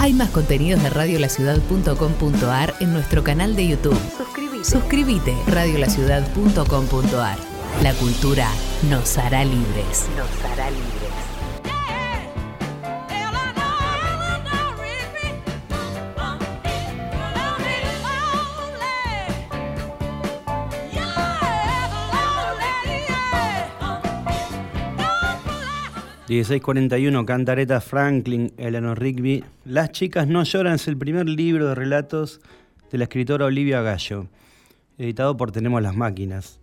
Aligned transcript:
Hay 0.00 0.14
más 0.14 0.30
contenidos 0.30 0.82
de 0.82 0.88
radiolaciudad.com.ar 0.88 2.74
en 2.80 2.94
nuestro 2.94 3.22
canal 3.22 3.54
de 3.54 3.68
YouTube. 3.68 4.00
Suscríbete. 4.16 4.64
Suscríbete. 4.64 5.36
Radiolaciudad.com.ar. 5.46 7.38
La 7.82 7.92
cultura 7.92 8.48
nos 8.88 9.18
hará 9.18 9.44
libres. 9.44 10.06
Nos 10.16 10.50
hará 10.50 10.70
libres. 10.70 10.99
1641, 26.30 27.26
Cantareta 27.26 27.80
Franklin, 27.80 28.52
Eleanor 28.56 29.00
Rigby. 29.00 29.42
Las 29.64 29.90
chicas 29.90 30.28
no 30.28 30.44
lloran 30.44 30.76
es 30.76 30.86
el 30.86 30.96
primer 30.96 31.28
libro 31.28 31.66
de 31.66 31.74
relatos 31.74 32.40
de 32.92 32.98
la 32.98 33.04
escritora 33.04 33.46
Olivia 33.46 33.82
Gallo, 33.82 34.28
editado 34.96 35.36
por 35.36 35.50
Tenemos 35.50 35.82
las 35.82 35.96
Máquinas. 35.96 36.60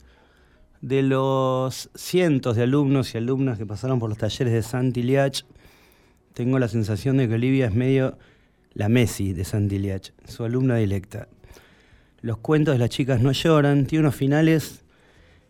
De 0.79 1.01
los 1.01 1.89
cientos 1.95 2.55
de 2.55 2.63
alumnos 2.63 3.13
y 3.13 3.17
alumnas 3.17 3.57
que 3.57 3.65
pasaron 3.65 3.99
por 3.99 4.07
los 4.07 4.17
talleres 4.17 4.53
de 4.53 4.63
Santiliach, 4.63 5.43
tengo 6.33 6.59
la 6.59 6.69
sensación 6.69 7.17
de 7.17 7.27
que 7.27 7.33
Olivia 7.33 7.65
es 7.65 7.73
medio 7.73 8.17
la 8.73 8.87
Messi 8.87 9.33
de 9.33 9.43
Santiliach, 9.43 10.13
su 10.29 10.45
alumna 10.45 10.77
directa. 10.77 11.27
Los 12.21 12.37
cuentos 12.37 12.73
de 12.75 12.79
las 12.79 12.89
chicas 12.89 13.19
no 13.19 13.33
lloran, 13.33 13.85
tiene 13.85 14.03
unos 14.03 14.15
finales 14.15 14.85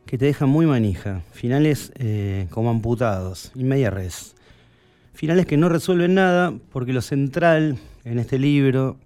que 0.07 0.17
te 0.17 0.25
dejan 0.25 0.49
muy 0.49 0.65
manija, 0.65 1.21
finales 1.31 1.91
eh, 1.95 2.47
como 2.49 2.69
amputados 2.69 3.51
y 3.53 3.63
media 3.63 3.91
res. 3.91 4.35
Finales 5.13 5.45
que 5.45 5.57
no 5.57 5.69
resuelven 5.69 6.15
nada 6.15 6.53
porque 6.71 6.93
lo 6.93 7.01
central 7.01 7.77
en 8.05 8.17
este 8.17 8.39
libro 8.39 8.97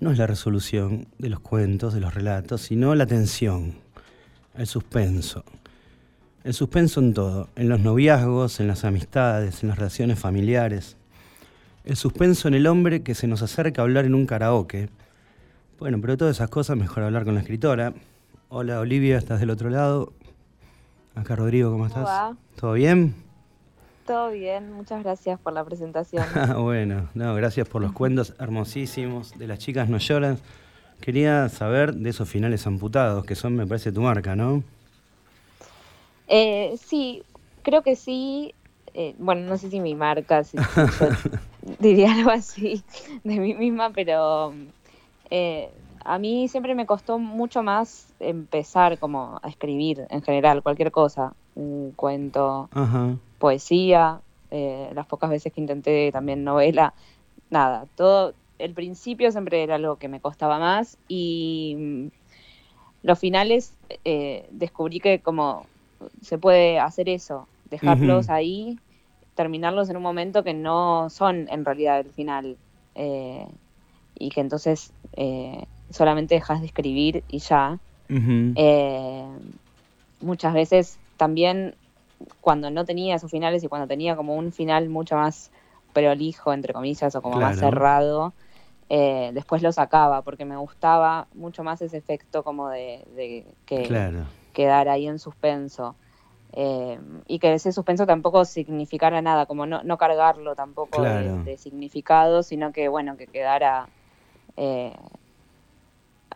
no 0.00 0.10
es 0.10 0.18
la 0.18 0.26
resolución 0.26 1.06
de 1.18 1.30
los 1.30 1.40
cuentos, 1.40 1.94
de 1.94 2.00
los 2.00 2.12
relatos, 2.12 2.62
sino 2.62 2.94
la 2.94 3.06
tensión, 3.06 3.74
el 4.56 4.66
suspenso. 4.66 5.44
El 6.42 6.54
suspenso 6.54 7.00
en 7.00 7.14
todo, 7.14 7.48
en 7.56 7.68
los 7.68 7.80
noviazgos, 7.80 8.60
en 8.60 8.68
las 8.68 8.84
amistades, 8.84 9.62
en 9.62 9.68
las 9.68 9.78
relaciones 9.78 10.18
familiares. 10.18 10.96
El 11.84 11.96
suspenso 11.96 12.48
en 12.48 12.54
el 12.54 12.66
hombre 12.66 13.02
que 13.02 13.14
se 13.14 13.26
nos 13.26 13.42
acerca 13.42 13.82
a 13.82 13.84
hablar 13.84 14.04
en 14.04 14.14
un 14.14 14.26
karaoke. 14.26 14.88
Bueno, 15.78 16.00
pero 16.00 16.16
todas 16.16 16.36
esas 16.36 16.50
cosas 16.50 16.76
mejor 16.76 17.04
hablar 17.04 17.24
con 17.24 17.34
la 17.34 17.40
escritora. 17.40 17.94
Hola 18.48 18.78
Olivia, 18.78 19.18
¿estás 19.18 19.40
del 19.40 19.50
otro 19.50 19.70
lado? 19.70 20.12
Acá 21.16 21.34
Rodrigo, 21.34 21.72
¿cómo 21.72 21.86
estás? 21.86 22.36
¿Todo 22.54 22.74
bien? 22.74 23.12
Todo 24.06 24.30
bien, 24.30 24.72
muchas 24.72 25.02
gracias 25.02 25.40
por 25.40 25.52
la 25.52 25.64
presentación. 25.64 26.24
bueno, 26.62 27.08
no, 27.14 27.34
gracias 27.34 27.68
por 27.68 27.82
los 27.82 27.90
cuentos 27.90 28.34
hermosísimos 28.38 29.36
de 29.36 29.48
las 29.48 29.58
chicas 29.58 29.88
no 29.88 29.98
lloran. 29.98 30.38
Quería 31.00 31.48
saber 31.48 31.92
de 31.94 32.08
esos 32.08 32.28
finales 32.28 32.64
amputados, 32.68 33.26
que 33.26 33.34
son, 33.34 33.56
me 33.56 33.66
parece, 33.66 33.90
tu 33.90 34.02
marca, 34.02 34.36
¿no? 34.36 34.62
Eh, 36.28 36.76
sí, 36.80 37.24
creo 37.62 37.82
que 37.82 37.96
sí. 37.96 38.54
Eh, 38.94 39.16
bueno, 39.18 39.40
no 39.42 39.58
sé 39.58 39.70
si 39.70 39.80
mi 39.80 39.96
marca, 39.96 40.44
si, 40.44 40.56
diría 41.80 42.12
algo 42.12 42.30
así 42.30 42.84
de 43.24 43.40
mí 43.40 43.54
misma, 43.54 43.90
pero 43.90 44.54
eh, 45.30 45.68
a 46.06 46.18
mí 46.18 46.48
siempre 46.48 46.74
me 46.74 46.86
costó 46.86 47.18
mucho 47.18 47.62
más 47.62 48.06
empezar 48.20 48.98
como 48.98 49.40
a 49.42 49.48
escribir 49.48 50.06
en 50.08 50.22
general, 50.22 50.62
cualquier 50.62 50.92
cosa, 50.92 51.34
un 51.54 51.92
cuento, 51.96 52.68
poesía, 53.38 54.20
eh, 54.50 54.90
las 54.94 55.06
pocas 55.06 55.30
veces 55.30 55.52
que 55.52 55.60
intenté 55.60 56.10
también 56.12 56.44
novela, 56.44 56.94
nada, 57.50 57.86
todo, 57.96 58.34
el 58.58 58.72
principio 58.72 59.32
siempre 59.32 59.62
era 59.62 59.74
algo 59.74 59.96
que 59.96 60.08
me 60.08 60.20
costaba 60.20 60.58
más 60.58 60.96
y 61.08 61.74
mm, 61.76 62.06
los 63.02 63.18
finales 63.18 63.74
eh, 64.04 64.46
descubrí 64.50 65.00
que 65.00 65.20
como 65.20 65.66
se 66.22 66.38
puede 66.38 66.78
hacer 66.78 67.08
eso, 67.08 67.48
dejarlos 67.68 68.30
ahí, 68.30 68.78
terminarlos 69.34 69.90
en 69.90 69.96
un 69.96 70.02
momento 70.02 70.44
que 70.44 70.54
no 70.54 71.10
son 71.10 71.48
en 71.50 71.64
realidad 71.64 72.00
el 72.00 72.12
final. 72.12 72.56
Eh, 72.94 73.46
y 74.18 74.30
que 74.30 74.40
entonces 74.40 74.92
solamente 75.96 76.34
dejas 76.34 76.60
de 76.60 76.66
escribir 76.66 77.24
y 77.28 77.38
ya. 77.38 77.78
Eh, 78.08 79.26
muchas 80.20 80.54
veces 80.54 80.98
también 81.16 81.74
cuando 82.40 82.70
no 82.70 82.84
tenía 82.84 83.16
esos 83.16 83.30
finales 83.30 83.64
y 83.64 83.68
cuando 83.68 83.88
tenía 83.88 84.16
como 84.16 84.36
un 84.36 84.52
final 84.52 84.88
mucho 84.88 85.16
más 85.16 85.50
prolijo, 85.92 86.52
entre 86.52 86.72
comillas, 86.72 87.14
o 87.14 87.22
como 87.22 87.40
más 87.40 87.58
cerrado, 87.58 88.32
eh, 88.88 89.30
después 89.34 89.62
lo 89.62 89.72
sacaba 89.72 90.22
porque 90.22 90.44
me 90.44 90.56
gustaba 90.56 91.26
mucho 91.34 91.64
más 91.64 91.82
ese 91.82 91.96
efecto 91.96 92.42
como 92.44 92.68
de, 92.68 93.46
que 93.64 94.22
quedar 94.52 94.88
ahí 94.88 95.06
en 95.06 95.18
suspenso. 95.18 95.96
Eh, 96.52 96.98
y 97.26 97.38
que 97.38 97.52
ese 97.52 97.72
suspenso 97.72 98.06
tampoco 98.06 98.44
significara 98.46 99.20
nada, 99.20 99.44
como 99.44 99.66
no, 99.66 99.82
no 99.82 99.98
cargarlo 99.98 100.54
tampoco 100.54 101.02
de, 101.02 101.56
significado, 101.58 102.42
sino 102.42 102.72
que 102.72 102.88
bueno, 102.88 103.16
que 103.16 103.26
quedara 103.26 103.88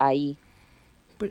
ahí. 0.01 0.37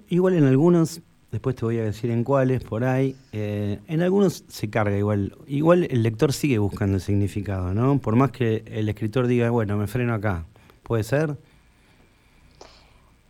igual 0.08 0.36
en 0.36 0.46
algunos, 0.46 1.02
después 1.32 1.56
te 1.56 1.66
voy 1.66 1.78
a 1.80 1.84
decir 1.84 2.12
en 2.12 2.24
cuáles, 2.24 2.64
por 2.64 2.86
ahí, 2.86 3.16
eh, 3.34 3.80
en 3.88 4.02
algunos 4.02 4.46
se 4.48 4.70
carga 4.70 4.98
igual. 4.98 5.36
Igual 5.48 5.88
el 5.90 6.04
lector 6.04 6.32
sigue 6.32 6.58
buscando 6.60 6.96
el 6.96 7.02
significado, 7.02 7.74
¿no? 7.74 8.00
Por 8.00 8.16
más 8.16 8.32
que 8.32 8.64
el 8.68 8.88
escritor 8.88 9.28
diga, 9.28 9.50
bueno, 9.50 9.76
me 9.76 9.88
freno 9.88 10.14
acá. 10.14 10.46
¿Puede 10.84 11.04
ser? 11.04 11.36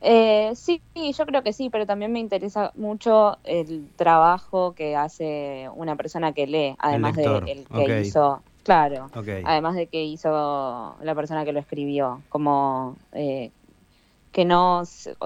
Eh, 0.01 0.51
sí, 0.55 0.81
yo 0.95 1.25
creo 1.25 1.44
que 1.44 1.51
sí, 1.51 1.69
pero 1.69 1.85
también 1.85 2.11
me 2.11 2.19
interesa 2.19 2.71
mucho 2.75 3.38
el 3.44 3.89
trabajo 3.95 4.73
que 4.73 4.95
hace 4.95 5.69
una 5.75 5.95
persona 5.95 6.31
que 6.31 6.47
lee, 6.47 6.75
además 6.79 7.16
de 7.17 7.25
el 7.47 7.66
que 7.67 8.01
hizo, 8.01 8.41
claro, 8.63 9.09
además 9.13 9.75
de 9.75 9.88
que 9.88 10.06
hizo 10.06 10.95
la 11.01 11.16
persona 11.16 11.44
que 11.44 11.51
lo 11.51 11.59
escribió, 11.59 12.21
como 12.29 12.95
eh, 13.11 13.51
que 14.31 14.45
no, 14.45 14.84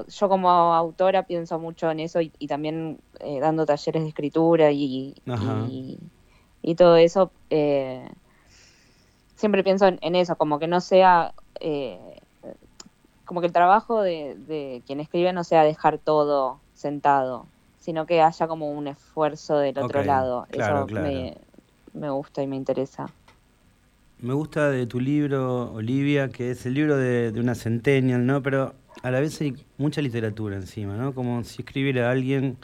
yo 0.07 0.29
como 0.29 0.49
autora 0.49 1.23
pienso 1.23 1.59
mucho 1.59 1.91
en 1.91 1.99
eso 1.99 2.21
y, 2.21 2.29
también 2.47 2.99
eh, 3.19 3.39
dando 3.39 3.65
talleres 3.65 4.03
de 4.03 4.09
escritura 4.09 4.71
y, 4.71 5.15
y, 6.61 6.75
todo 6.75 6.95
eso, 6.95 7.31
eh, 7.49 8.07
siempre 9.35 9.63
pienso 9.63 9.87
en, 9.87 10.15
eso, 10.15 10.35
como 10.37 10.57
que 10.57 10.67
no 10.67 10.79
sea, 10.79 11.33
eh, 11.59 11.99
como 13.25 13.41
que 13.41 13.47
el 13.47 13.53
trabajo 13.53 14.01
de, 14.01 14.81
quien 14.85 15.01
escribe 15.01 15.33
no 15.33 15.43
sea 15.43 15.63
dejar 15.63 15.97
todo 15.97 16.59
sentado, 16.73 17.45
sino 17.79 18.05
que 18.05 18.21
haya 18.21 18.47
como 18.47 18.71
un 18.71 18.87
esfuerzo 18.87 19.57
del 19.57 19.77
otro 19.79 20.03
lado. 20.03 20.47
eso 20.49 20.87
Me, 20.87 21.35
me 21.93 22.09
gusta 22.09 22.41
y 22.41 22.47
me 22.47 22.55
interesa. 22.55 23.09
Me 24.19 24.33
gusta 24.33 24.69
de 24.69 24.87
tu 24.87 25.01
libro, 25.01 25.73
Olivia, 25.73 26.29
que 26.29 26.51
es 26.51 26.65
el 26.65 26.75
libro 26.75 26.95
de, 26.95 27.33
de 27.33 27.41
una 27.41 27.55
centennial, 27.55 28.25
¿no? 28.25 28.41
Pero 28.41 28.73
a 29.01 29.11
la 29.11 29.19
vez 29.19 29.39
hay 29.41 29.55
mucha 29.77 30.01
literatura 30.01 30.55
encima, 30.55 30.95
¿no? 30.95 31.13
Como 31.13 31.43
si 31.43 31.61
escribiera 31.61 32.11
alguien 32.11 32.57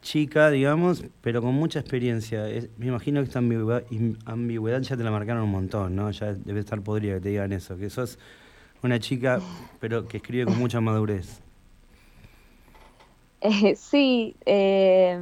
chica, 0.00 0.50
digamos, 0.50 1.04
pero 1.20 1.42
con 1.42 1.54
mucha 1.54 1.80
experiencia. 1.80 2.46
me 2.76 2.86
imagino 2.86 3.20
que 3.20 3.26
esta 3.26 3.38
ambigüedad, 3.40 4.80
ya 4.82 4.96
te 4.96 5.04
la 5.04 5.10
marcaron 5.10 5.42
un 5.42 5.50
montón, 5.50 5.96
¿no? 5.96 6.10
Ya 6.10 6.32
debe 6.32 6.60
estar 6.60 6.80
podrida 6.80 7.14
que 7.14 7.20
te 7.20 7.28
digan 7.30 7.52
eso, 7.52 7.76
que 7.76 7.90
sos 7.90 8.18
una 8.82 8.98
chica, 9.00 9.40
pero 9.80 10.06
que 10.06 10.18
escribe 10.18 10.44
con 10.44 10.58
mucha 10.58 10.80
madurez. 10.80 11.40
Eh, 13.40 13.76
sí, 13.76 14.34
eh, 14.46 15.16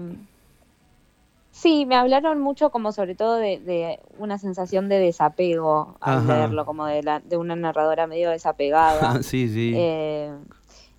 Sí, 1.56 1.86
me 1.86 1.96
hablaron 1.96 2.38
mucho 2.42 2.68
como 2.68 2.92
sobre 2.92 3.14
todo 3.14 3.36
de, 3.36 3.98
una 4.18 4.36
sensación 4.36 4.90
de 4.90 4.98
desapego 4.98 5.96
al 6.02 6.26
leerlo, 6.26 6.66
como 6.66 6.84
de, 6.84 7.02
la, 7.02 7.20
de 7.20 7.38
una 7.38 7.56
narradora 7.56 8.06
medio 8.06 8.28
desapegada. 8.28 9.22
sí, 9.22 9.48
sí. 9.48 9.72
Eh, 9.74 10.36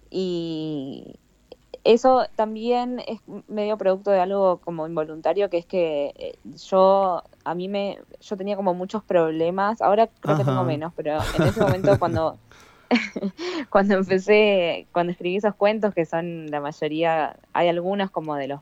y 0.10 1.20
eso 1.84 2.26
también 2.36 3.04
es 3.06 3.22
medio 3.48 3.78
producto 3.78 4.10
de 4.10 4.20
algo 4.20 4.58
como 4.58 4.88
involuntario, 4.88 5.52
que 5.52 5.60
es 5.60 5.68
que 5.68 6.16
eh, 6.18 6.40
yo, 6.68 7.22
a 7.44 7.54
mí 7.54 7.68
me, 7.68 8.00
yo 8.20 8.36
tenía 8.36 8.56
como 8.56 8.74
muchos 8.74 9.04
problemas, 9.04 9.80
ahora 9.80 10.10
creo 10.22 10.38
que 10.38 10.44
tengo 10.44 10.64
menos, 10.64 10.92
pero 10.96 11.20
en 11.38 11.44
ese 11.44 11.62
momento 11.62 12.00
cuando, 12.00 12.40
cuando 13.70 13.94
empecé, 13.94 14.88
cuando 14.92 15.12
escribí 15.12 15.36
esos 15.36 15.54
cuentos, 15.54 15.94
que 15.94 16.06
son 16.06 16.50
la 16.50 16.62
mayoría, 16.62 17.38
hay 17.54 17.68
algunos 17.68 18.10
como 18.10 18.34
de 18.34 18.48
los 18.48 18.62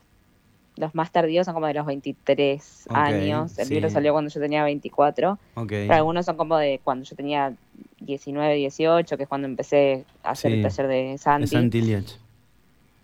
los 0.76 0.94
más 0.94 1.10
tardíos 1.10 1.46
son 1.46 1.54
como 1.54 1.66
de 1.66 1.74
los 1.74 1.86
23 1.86 2.88
años. 2.90 3.58
El 3.58 3.68
libro 3.68 3.90
salió 3.90 4.12
cuando 4.12 4.30
yo 4.30 4.40
tenía 4.40 4.62
24. 4.64 5.38
Pero 5.66 5.94
algunos 5.94 6.26
son 6.26 6.36
como 6.36 6.56
de 6.56 6.80
cuando 6.84 7.04
yo 7.04 7.16
tenía 7.16 7.54
19, 8.00 8.54
18, 8.54 9.16
que 9.16 9.22
es 9.22 9.28
cuando 9.28 9.46
empecé 9.48 10.04
a 10.22 10.30
hacer 10.30 10.52
el 10.52 10.62
taller 10.62 10.86
de 10.86 11.18
Santi. 11.18 11.48
Santi 11.48 11.80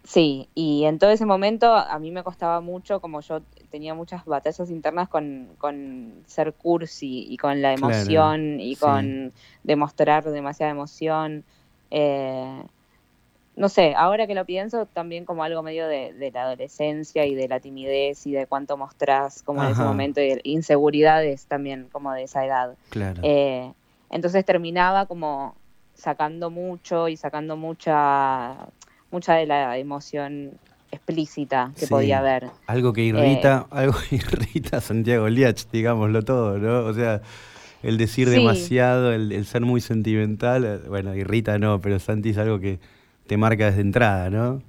Sí, 0.04 0.48
y 0.54 0.84
en 0.84 0.98
todo 0.98 1.10
ese 1.10 1.24
momento 1.26 1.74
a 1.74 1.96
mí 2.00 2.10
me 2.10 2.24
costaba 2.24 2.60
mucho, 2.60 3.00
como 3.00 3.20
yo 3.20 3.40
tenía 3.70 3.94
muchas 3.94 4.24
batallas 4.24 4.68
internas 4.68 5.08
con, 5.08 5.48
con 5.58 6.12
ser 6.26 6.52
cursi 6.54 7.26
y 7.28 7.36
con 7.36 7.62
la 7.62 7.72
emoción 7.72 8.58
y 8.60 8.74
con 8.76 9.32
demostrar 9.62 10.24
demasiada 10.24 10.72
emoción. 10.72 11.44
Eh, 11.90 12.62
no 13.54 13.68
sé, 13.68 13.94
ahora 13.94 14.26
que 14.26 14.34
lo 14.34 14.46
pienso, 14.46 14.86
también 14.86 15.24
como 15.24 15.44
algo 15.44 15.62
medio 15.62 15.86
de, 15.86 16.30
la 16.32 16.42
adolescencia 16.44 17.26
y 17.26 17.34
de 17.34 17.48
la 17.48 17.60
timidez 17.60 18.26
y 18.26 18.32
de 18.32 18.46
cuánto 18.46 18.76
mostrás 18.76 19.42
como 19.42 19.62
en 19.62 19.72
ese 19.72 19.82
momento 19.82 20.20
y 20.20 20.28
de 20.28 20.40
inseguridades 20.44 21.46
también 21.46 21.88
como 21.92 22.12
de 22.12 22.22
esa 22.22 22.46
edad. 22.46 22.76
Claro. 22.88 23.20
Eh, 23.22 23.70
entonces 24.10 24.44
terminaba 24.44 25.06
como 25.06 25.54
sacando 25.94 26.50
mucho 26.50 27.08
y 27.08 27.16
sacando 27.16 27.56
mucha, 27.56 28.56
mucha 29.10 29.34
de 29.34 29.46
la 29.46 29.76
emoción 29.76 30.52
explícita 30.90 31.72
que 31.78 31.86
podía 31.86 32.18
haber. 32.18 32.50
Algo 32.66 32.92
que 32.92 33.02
irrita, 33.02 33.66
eh, 33.70 33.74
algo 33.76 33.98
que 34.08 34.16
irrita 34.16 34.78
a 34.78 34.80
Santiago 34.80 35.28
Liach, 35.28 35.66
digámoslo 35.70 36.22
todo, 36.22 36.58
¿no? 36.58 36.86
O 36.86 36.94
sea, 36.94 37.20
el 37.82 37.98
decir 37.98 38.30
demasiado, 38.30 39.12
el, 39.12 39.44
ser 39.44 39.62
muy 39.62 39.80
sentimental, 39.80 40.64
eh, 40.64 40.78
bueno, 40.88 41.14
irrita 41.14 41.58
no, 41.58 41.80
pero 41.80 41.98
Santi 41.98 42.30
es 42.30 42.38
algo 42.38 42.60
que 42.60 42.78
te 43.26 43.36
marca 43.36 43.66
desde 43.66 43.80
entrada, 43.80 44.30
¿no? 44.30 44.62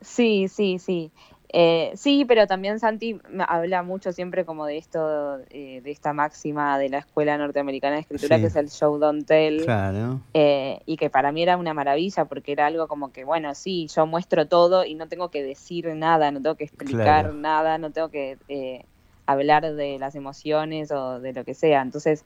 Sí, 0.00 0.48
sí, 0.48 0.78
sí. 0.78 1.10
Eh, 1.48 1.92
sí, 1.94 2.24
pero 2.26 2.46
también 2.46 2.80
Santi 2.80 3.18
habla 3.46 3.82
mucho 3.82 4.12
siempre 4.12 4.44
como 4.44 4.66
de 4.66 4.78
esto, 4.78 5.38
eh, 5.50 5.80
de 5.82 5.90
esta 5.90 6.12
máxima 6.12 6.78
de 6.78 6.88
la 6.88 6.98
Escuela 6.98 7.38
Norteamericana 7.38 7.94
de 7.94 8.02
Escritura, 8.02 8.38
que 8.38 8.46
es 8.46 8.56
el 8.56 8.68
show 8.68 8.98
don't 8.98 9.26
tell. 9.26 9.64
Claro. 9.64 10.20
Eh, 10.34 10.80
y 10.86 10.96
que 10.96 11.08
para 11.08 11.32
mí 11.32 11.42
era 11.42 11.56
una 11.56 11.72
maravilla 11.72 12.24
porque 12.26 12.52
era 12.52 12.66
algo 12.66 12.88
como 12.88 13.12
que, 13.12 13.24
bueno, 13.24 13.54
sí, 13.54 13.88
yo 13.94 14.06
muestro 14.06 14.48
todo 14.48 14.84
y 14.84 14.96
no 14.96 15.08
tengo 15.08 15.30
que 15.30 15.42
decir 15.42 15.86
nada, 15.94 16.30
no 16.30 16.42
tengo 16.42 16.56
que 16.56 16.64
explicar 16.64 17.32
nada, 17.32 17.78
no 17.78 17.90
tengo 17.90 18.10
que 18.10 18.84
hablar 19.24 19.72
de 19.72 19.98
las 19.98 20.14
emociones 20.14 20.90
o 20.90 21.20
de 21.20 21.32
lo 21.32 21.44
que 21.44 21.54
sea. 21.54 21.80
Entonces, 21.80 22.24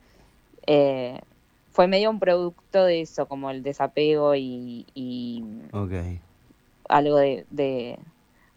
fue 1.71 1.87
medio 1.87 2.09
un 2.09 2.19
producto 2.19 2.83
de 2.83 3.01
eso, 3.01 3.27
como 3.27 3.49
el 3.49 3.63
desapego 3.63 4.35
y, 4.35 4.85
algo 6.89 7.17
de, 7.17 7.99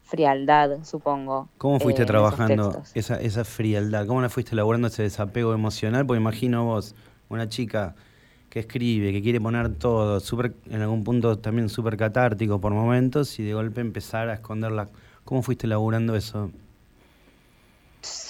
frialdad, 0.03 0.85
supongo. 0.85 1.49
¿Cómo 1.59 1.81
fuiste 1.81 2.03
eh, 2.03 2.07
trabajando 2.07 2.83
esa, 2.95 3.21
esa 3.21 3.45
frialdad? 3.45 4.07
¿Cómo 4.07 4.21
la 4.21 4.29
fuiste 4.29 4.53
elaborando 4.53 4.89
ese 4.89 5.03
desapego 5.05 5.55
emocional? 5.55 6.05
Porque 6.05 6.21
imagino 6.21 6.65
vos, 6.65 6.95
una 7.29 7.49
chica 7.49 7.95
que 8.51 8.61
escribe, 8.61 9.13
que 9.13 9.23
quiere 9.23 9.41
poner 9.41 9.75
todo, 9.75 10.21
super, 10.21 10.55
en 10.67 10.83
algún 10.83 11.05
punto 11.05 11.39
también 11.39 11.69
súper 11.69 11.97
catártico 11.97 12.61
por 12.61 12.73
momentos, 12.73 13.39
y 13.39 13.45
de 13.45 13.55
golpe 13.55 13.81
empezar 13.81 14.29
a 14.29 14.35
esconderla. 14.35 14.89
¿Cómo 15.25 15.43
fuiste 15.43 15.67
elaborando 15.67 16.17
eso? 16.17 16.51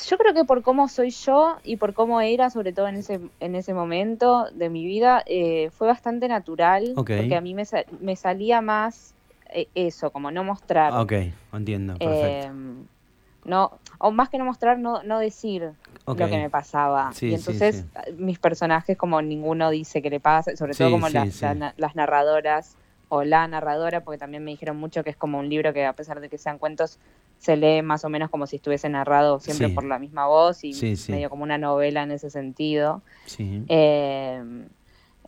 Yo 0.08 0.18
creo 0.18 0.34
que 0.34 0.44
por 0.44 0.62
cómo 0.62 0.88
soy 0.88 1.10
yo 1.10 1.56
y 1.64 1.76
por 1.76 1.94
cómo 1.94 2.20
era, 2.20 2.50
sobre 2.50 2.72
todo 2.72 2.88
en 2.88 2.96
ese, 2.96 3.20
en 3.40 3.54
ese 3.54 3.74
momento 3.74 4.46
de 4.52 4.68
mi 4.70 4.84
vida, 4.84 5.22
eh, 5.26 5.70
fue 5.70 5.86
bastante 5.88 6.28
natural, 6.28 6.92
porque 6.94 7.34
a 7.36 7.40
mí 7.40 7.54
me, 7.54 7.64
me 8.00 8.16
salía 8.16 8.60
más 8.60 9.14
eh, 9.50 9.68
eso, 9.74 10.10
como 10.10 10.30
no 10.30 10.44
mostrar. 10.44 10.92
Ok, 10.94 11.12
entiendo, 11.52 11.96
perfecto. 11.98 12.46
Em, 12.46 12.86
no, 13.44 13.78
o 13.98 14.10
más 14.10 14.28
que 14.28 14.38
no 14.38 14.44
mostrar, 14.44 14.78
no, 14.78 15.02
no 15.02 15.18
decir 15.18 15.72
lo 16.06 16.28
que 16.28 16.36
me 16.36 16.50
pasaba. 16.50 17.12
y 17.20 17.34
entonces 17.34 17.84
mis 18.16 18.38
personajes, 18.38 18.96
como 18.96 19.20
ninguno 19.22 19.70
dice 19.70 20.02
que 20.02 20.10
le 20.10 20.20
pasa, 20.20 20.56
sobre 20.56 20.74
todo 20.74 20.90
como 20.90 21.08
las 21.08 21.94
narradoras 21.94 22.76
o 23.08 23.22
la 23.22 23.46
narradora, 23.46 24.02
porque 24.02 24.18
también 24.18 24.44
me 24.44 24.50
dijeron 24.50 24.76
mucho 24.76 25.04
que 25.04 25.10
es 25.10 25.16
como 25.16 25.38
un 25.38 25.48
libro 25.48 25.72
que 25.72 25.84
a 25.84 25.92
pesar 25.92 26.20
de 26.20 26.28
que 26.28 26.38
sean 26.38 26.58
cuentos, 26.58 26.98
se 27.44 27.56
lee 27.58 27.82
más 27.82 28.04
o 28.04 28.08
menos 28.08 28.30
como 28.30 28.46
si 28.46 28.56
estuviese 28.56 28.88
narrado 28.88 29.38
siempre 29.38 29.68
por 29.68 29.84
la 29.84 29.98
misma 29.98 30.26
voz 30.26 30.64
y 30.64 30.72
medio 31.08 31.28
como 31.28 31.42
una 31.42 31.58
novela 31.58 32.02
en 32.02 32.10
ese 32.10 32.30
sentido. 32.30 33.02
Eh, 33.38 34.42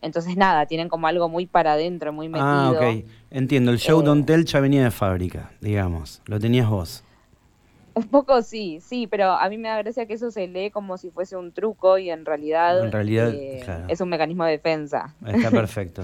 entonces 0.00 0.36
nada, 0.36 0.64
tienen 0.64 0.88
como 0.88 1.08
algo 1.08 1.28
muy 1.28 1.44
para 1.44 1.74
adentro, 1.74 2.14
muy 2.14 2.28
ah, 2.32 2.70
metido. 2.70 2.82
Ah, 2.82 2.90
ok. 2.90 3.04
Entiendo, 3.30 3.70
el 3.70 3.78
show 3.78 4.00
eh, 4.00 4.04
Don't 4.04 4.26
Tell 4.26 4.46
ya 4.46 4.60
venía 4.60 4.84
de 4.84 4.90
fábrica, 4.90 5.50
digamos, 5.60 6.22
lo 6.24 6.40
tenías 6.40 6.70
vos. 6.70 7.04
Un 7.92 8.04
poco 8.04 8.40
sí, 8.40 8.78
sí, 8.80 9.06
pero 9.06 9.32
a 9.32 9.46
mí 9.50 9.58
me 9.58 9.68
da 9.68 9.82
gracia 9.82 10.06
que 10.06 10.14
eso 10.14 10.30
se 10.30 10.48
lee 10.48 10.70
como 10.70 10.96
si 10.96 11.10
fuese 11.10 11.36
un 11.36 11.52
truco 11.52 11.98
y 11.98 12.08
en 12.08 12.24
realidad, 12.24 12.82
en 12.82 12.92
realidad 12.92 13.30
eh, 13.34 13.62
es 13.88 14.00
un 14.00 14.08
mecanismo 14.08 14.44
de 14.46 14.52
defensa. 14.52 15.14
Está 15.26 15.50
perfecto. 15.50 16.02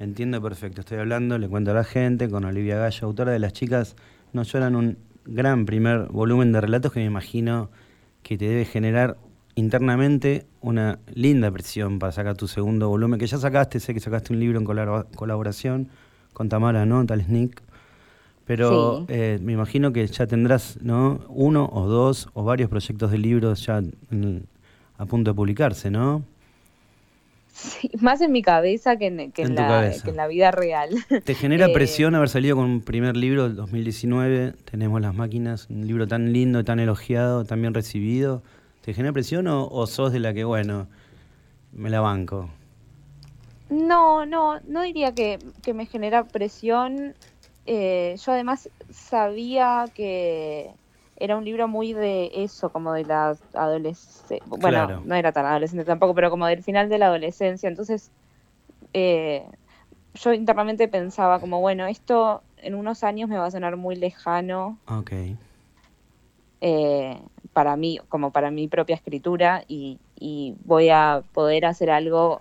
Entiendo 0.00 0.42
perfecto. 0.42 0.80
Estoy 0.80 0.98
hablando, 0.98 1.38
le 1.38 1.48
cuento 1.48 1.70
a 1.70 1.74
la 1.74 1.84
gente, 1.84 2.28
con 2.28 2.44
Olivia 2.44 2.76
Gallo, 2.76 3.06
autora 3.06 3.30
de 3.30 3.38
Las 3.38 3.52
chicas 3.52 3.94
no 4.32 4.42
lloran, 4.42 4.74
un 4.74 4.98
gran 5.24 5.66
primer 5.66 6.08
volumen 6.08 6.52
de 6.52 6.60
relatos 6.60 6.92
que 6.92 7.00
me 7.00 7.06
imagino 7.06 7.70
que 8.22 8.38
te 8.38 8.46
debe 8.46 8.64
generar 8.64 9.16
internamente 9.54 10.46
una 10.60 10.98
linda 11.14 11.50
presión 11.50 11.98
para 11.98 12.12
sacar 12.12 12.36
tu 12.36 12.48
segundo 12.48 12.88
volumen, 12.88 13.18
que 13.18 13.26
ya 13.26 13.38
sacaste, 13.38 13.80
sé 13.80 13.94
que 13.94 14.00
sacaste 14.00 14.32
un 14.32 14.40
libro 14.40 14.58
en 14.58 14.64
colaboración 14.64 15.88
con 16.32 16.48
Tamara, 16.48 16.86
¿no? 16.86 17.04
Tal 17.04 17.22
Sneak. 17.22 17.62
Pero 18.44 19.04
eh, 19.08 19.38
me 19.40 19.52
imagino 19.52 19.92
que 19.92 20.06
ya 20.06 20.26
tendrás, 20.26 20.78
¿no? 20.82 21.20
Uno 21.28 21.68
o 21.72 21.86
dos 21.86 22.28
o 22.34 22.42
varios 22.42 22.68
proyectos 22.68 23.10
de 23.10 23.18
libros 23.18 23.64
ya 23.64 23.82
a 24.98 25.06
punto 25.06 25.30
de 25.30 25.34
publicarse, 25.34 25.90
¿no? 25.90 26.24
Sí, 27.52 27.90
más 28.00 28.22
en 28.22 28.32
mi 28.32 28.40
cabeza 28.40 28.96
que 28.96 29.08
en, 29.08 29.30
que 29.30 29.42
en, 29.42 29.54
la, 29.54 30.26
vida 30.26 30.50
real. 30.50 30.88
¿Te 31.24 31.34
genera 31.34 31.66
eh, 31.66 31.72
presión 31.74 32.14
haber 32.14 32.30
salido 32.30 32.56
con 32.56 32.64
un 32.64 32.80
primer 32.80 33.14
libro 33.14 33.44
del 33.44 33.56
2019? 33.56 34.54
Tenemos 34.70 35.02
las 35.02 35.14
máquinas, 35.14 35.68
un 35.68 35.86
libro 35.86 36.08
tan 36.08 36.32
lindo, 36.32 36.64
tan 36.64 36.80
elogiado, 36.80 37.44
tan 37.44 37.60
bien 37.60 37.74
recibido. 37.74 38.42
¿Te 38.80 38.94
genera 38.94 39.12
presión 39.12 39.46
o, 39.48 39.86
sos 39.86 40.12
de 40.12 40.20
la 40.20 40.32
que, 40.32 40.44
bueno, 40.44 40.88
me 41.72 41.90
la 41.90 42.00
banco? 42.00 42.48
No, 43.68 44.24
no, 44.24 44.58
no 44.66 44.82
diría 44.82 45.12
que, 45.12 45.38
me 45.74 45.84
genera 45.84 46.24
presión. 46.24 47.14
Eh, 47.66 48.16
yo 48.24 48.32
además 48.32 48.70
sabía 48.90 49.84
que, 49.94 50.70
era 51.22 51.36
un 51.36 51.44
libro 51.44 51.68
muy 51.68 51.92
de 51.92 52.32
eso, 52.34 52.70
como 52.70 52.92
de 52.92 53.04
la 53.04 53.36
adolescencia. 53.54 54.40
Bueno, 54.44 55.02
no 55.04 55.14
era 55.14 55.30
tan 55.30 55.46
adolescente 55.46 55.84
tampoco, 55.84 56.14
pero 56.16 56.30
como 56.30 56.46
del 56.46 56.64
final 56.64 56.88
de 56.88 56.98
la 56.98 57.06
adolescencia. 57.06 57.68
Entonces, 57.68 58.10
eh, 58.92 59.46
yo 60.14 60.32
internamente 60.32 60.88
pensaba 60.88 61.38
como, 61.38 61.60
bueno, 61.60 61.86
esto 61.86 62.42
en 62.56 62.74
unos 62.74 63.04
años 63.04 63.28
me 63.28 63.38
va 63.38 63.46
a 63.46 63.50
sonar 63.52 63.76
muy 63.76 63.94
lejano. 63.94 64.80
Ok. 64.88 65.12
Eh, 66.60 67.22
para 67.52 67.76
mí, 67.76 68.00
como 68.08 68.32
para 68.32 68.50
mi 68.50 68.66
propia 68.66 68.96
escritura, 68.96 69.62
y, 69.68 69.98
y 70.18 70.56
voy 70.64 70.88
a 70.88 71.22
poder 71.32 71.66
hacer 71.66 71.90
algo 71.90 72.40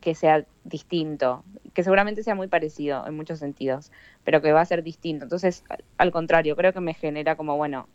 que 0.00 0.14
sea 0.14 0.44
distinto, 0.62 1.42
que 1.78 1.84
seguramente 1.84 2.24
sea 2.24 2.34
muy 2.34 2.48
parecido 2.48 3.06
en 3.06 3.14
muchos 3.14 3.38
sentidos, 3.38 3.92
pero 4.24 4.42
que 4.42 4.50
va 4.50 4.60
a 4.60 4.64
ser 4.64 4.82
distinto. 4.82 5.26
Entonces, 5.26 5.62
al 5.96 6.10
contrario, 6.10 6.56
creo 6.56 6.72
que 6.72 6.80
me 6.80 6.92
genera 6.92 7.36
como, 7.36 7.56
bueno, 7.56 7.86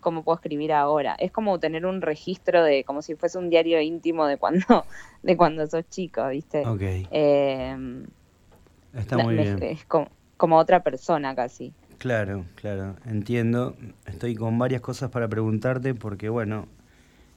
¿cómo 0.00 0.24
puedo 0.24 0.36
escribir 0.36 0.72
ahora? 0.72 1.14
Es 1.18 1.30
como 1.30 1.60
tener 1.60 1.84
un 1.84 2.00
registro 2.00 2.64
de, 2.64 2.84
como 2.84 3.02
si 3.02 3.14
fuese 3.14 3.36
un 3.36 3.50
diario 3.50 3.82
íntimo 3.82 4.26
de 4.26 4.38
cuando, 4.38 4.64
de 5.22 5.36
cuando 5.36 5.66
sos 5.66 5.86
chico, 5.90 6.26
¿viste? 6.28 6.66
Ok. 6.66 6.80
Em, 7.10 8.06
Está 8.94 9.18
muy 9.18 9.34
bien. 9.34 9.62
Es 9.62 9.84
como, 9.84 10.08
como 10.38 10.56
otra 10.56 10.82
persona 10.82 11.34
casi. 11.34 11.74
Claro, 11.98 12.46
claro, 12.54 12.96
entiendo. 13.04 13.76
Estoy 14.06 14.36
con 14.36 14.58
varias 14.58 14.80
cosas 14.80 15.10
para 15.10 15.28
preguntarte 15.28 15.92
porque, 15.94 16.30
bueno, 16.30 16.66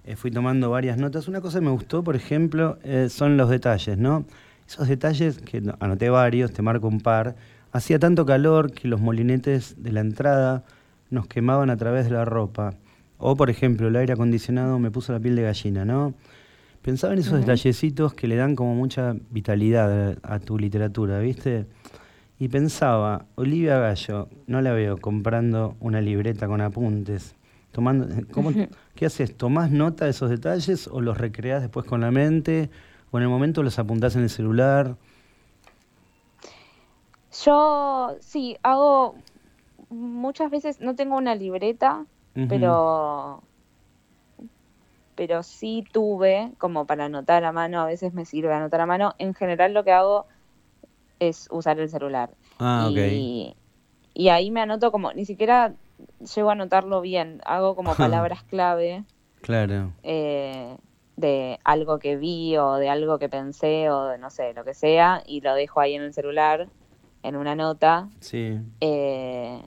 eh, 0.05 0.15
fui 0.15 0.31
tomando 0.31 0.69
varias 0.69 0.97
notas. 0.97 1.27
Una 1.27 1.41
cosa 1.41 1.59
que 1.59 1.65
me 1.65 1.71
gustó, 1.71 2.01
por 2.01 2.15
ejemplo, 2.15 2.79
eh, 2.85 3.09
son 3.09 3.35
los 3.35 3.49
detalles, 3.49 3.97
¿no? 3.97 4.23
Esos 4.69 4.87
detalles, 4.87 5.39
que 5.39 5.63
anoté 5.79 6.11
varios, 6.11 6.53
te 6.53 6.61
marco 6.61 6.87
un 6.87 7.01
par. 7.01 7.35
Hacía 7.71 7.97
tanto 7.97 8.23
calor 8.23 8.71
que 8.71 8.87
los 8.87 9.01
molinetes 9.01 9.81
de 9.81 9.91
la 9.91 10.01
entrada 10.01 10.63
nos 11.09 11.25
quemaban 11.25 11.71
a 11.71 11.77
través 11.77 12.05
de 12.05 12.11
la 12.11 12.23
ropa. 12.23 12.75
O, 13.17 13.35
por 13.35 13.49
ejemplo, 13.49 13.87
el 13.87 13.95
aire 13.95 14.13
acondicionado 14.13 14.77
me 14.77 14.91
puso 14.91 15.11
la 15.11 15.19
piel 15.19 15.35
de 15.35 15.41
gallina, 15.41 15.85
¿no? 15.85 16.13
Pensaba 16.83 17.13
en 17.13 17.19
esos 17.19 17.39
detallecitos 17.39 18.13
que 18.13 18.27
le 18.27 18.35
dan 18.35 18.55
como 18.55 18.75
mucha 18.75 19.15
vitalidad 19.31 20.19
a 20.21 20.37
tu 20.37 20.59
literatura, 20.59 21.17
¿viste? 21.17 21.65
Y 22.37 22.49
pensaba, 22.49 23.25
Olivia 23.33 23.79
Gallo, 23.79 24.29
no 24.45 24.61
la 24.61 24.73
veo 24.73 24.97
comprando 24.97 25.77
una 25.79 25.99
libreta 25.99 26.45
con 26.45 26.61
apuntes 26.61 27.33
tomando, 27.71 28.07
¿cómo, 28.31 28.51
¿Qué 28.95 29.05
haces? 29.05 29.35
¿Tomás 29.35 29.71
nota 29.71 30.05
de 30.05 30.11
esos 30.11 30.29
detalles 30.29 30.87
o 30.87 31.01
los 31.01 31.17
recreas 31.17 31.61
después 31.61 31.85
con 31.85 32.01
la 32.01 32.11
mente? 32.11 32.69
¿O 33.11 33.17
en 33.17 33.23
el 33.23 33.29
momento 33.29 33.63
los 33.63 33.79
apuntás 33.79 34.15
en 34.15 34.23
el 34.23 34.29
celular? 34.29 34.95
Yo 37.43 38.15
sí, 38.21 38.57
hago 38.63 39.15
muchas 39.89 40.51
veces, 40.51 40.79
no 40.79 40.95
tengo 40.95 41.15
una 41.17 41.35
libreta, 41.35 42.05
pero 42.47 43.41
pero 45.15 45.43
sí 45.43 45.83
tuve 45.91 46.51
como 46.59 46.85
para 46.85 47.05
anotar 47.05 47.43
a 47.43 47.51
mano, 47.51 47.81
a 47.81 47.85
veces 47.85 48.13
me 48.13 48.25
sirve 48.25 48.53
anotar 48.53 48.79
a 48.79 48.85
mano. 48.85 49.15
En 49.19 49.33
general 49.33 49.73
lo 49.73 49.83
que 49.83 49.91
hago 49.91 50.25
es 51.19 51.49
usar 51.51 51.77
el 51.79 51.89
celular. 51.89 52.29
Ah, 52.57 52.89
y, 52.89 53.53
y 54.13 54.29
ahí 54.29 54.49
me 54.49 54.61
anoto 54.61 54.93
como, 54.93 55.11
ni 55.11 55.25
siquiera 55.25 55.73
llego 56.35 56.51
a 56.51 56.55
notarlo 56.55 57.01
bien. 57.01 57.41
Hago 57.45 57.75
como 57.75 57.93
palabras 57.97 58.43
clave. 58.43 59.03
Claro. 59.41 59.91
Eh, 60.03 60.77
de 61.19 61.59
algo 61.65 61.99
que 61.99 62.15
vi 62.15 62.55
o 62.57 62.75
de 62.75 62.89
algo 62.89 63.19
que 63.19 63.27
pensé 63.27 63.89
o 63.89 64.05
de 64.05 64.17
no 64.17 64.29
sé, 64.29 64.53
lo 64.53 64.63
que 64.63 64.73
sea, 64.73 65.21
y 65.25 65.41
lo 65.41 65.53
dejo 65.53 65.81
ahí 65.81 65.95
en 65.95 66.01
el 66.03 66.13
celular, 66.13 66.67
en 67.23 67.35
una 67.35 67.55
nota. 67.55 68.07
Sí. 68.21 68.57
Eh, 68.79 69.61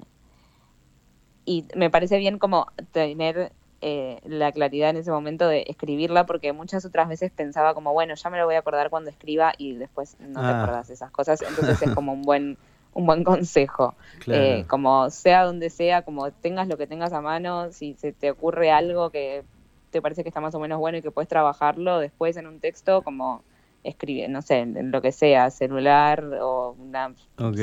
y 1.44 1.66
me 1.74 1.90
parece 1.90 2.16
bien 2.18 2.38
como 2.38 2.66
tener 2.92 3.52
eh, 3.82 4.20
la 4.24 4.52
claridad 4.52 4.90
en 4.90 4.96
ese 4.96 5.10
momento 5.10 5.46
de 5.46 5.64
escribirla, 5.68 6.24
porque 6.24 6.52
muchas 6.52 6.84
otras 6.86 7.08
veces 7.08 7.30
pensaba 7.30 7.74
como, 7.74 7.92
bueno, 7.92 8.14
ya 8.14 8.30
me 8.30 8.38
lo 8.38 8.46
voy 8.46 8.54
a 8.54 8.60
acordar 8.60 8.88
cuando 8.88 9.10
escriba 9.10 9.52
y 9.58 9.74
después 9.74 10.16
no 10.20 10.40
te 10.40 10.46
Ah. 10.46 10.82
de 10.86 10.94
esas 10.94 11.10
cosas, 11.10 11.42
entonces 11.42 11.82
es 11.82 11.90
como 11.94 12.12
un 12.12 12.22
buen 12.22 12.56
un 12.94 13.06
buen 13.06 13.24
consejo. 13.24 13.94
Claro. 14.18 14.42
Eh, 14.42 14.66
como 14.68 15.08
sea 15.08 15.44
donde 15.44 15.70
sea, 15.70 16.02
como 16.02 16.30
tengas 16.30 16.68
lo 16.68 16.76
que 16.76 16.86
tengas 16.86 17.14
a 17.14 17.22
mano, 17.22 17.72
si 17.72 17.94
se 17.94 18.12
te 18.12 18.30
ocurre 18.30 18.70
algo 18.70 19.08
que 19.08 19.44
te 19.92 20.02
parece 20.02 20.24
que 20.24 20.30
está 20.30 20.40
más 20.40 20.56
o 20.56 20.60
menos 20.60 20.80
bueno 20.80 20.98
y 20.98 21.02
que 21.02 21.12
puedes 21.12 21.28
trabajarlo 21.28 22.00
después 22.00 22.36
en 22.38 22.48
un 22.48 22.60
texto, 22.60 23.02
como 23.04 23.44
escribe, 23.84 24.28
no 24.28 24.42
sé, 24.42 24.60
en 24.60 24.90
lo 24.92 25.02
que 25.02 25.12
sea, 25.12 25.50
celular 25.50 26.24
o 26.42 26.72
una 26.78 27.14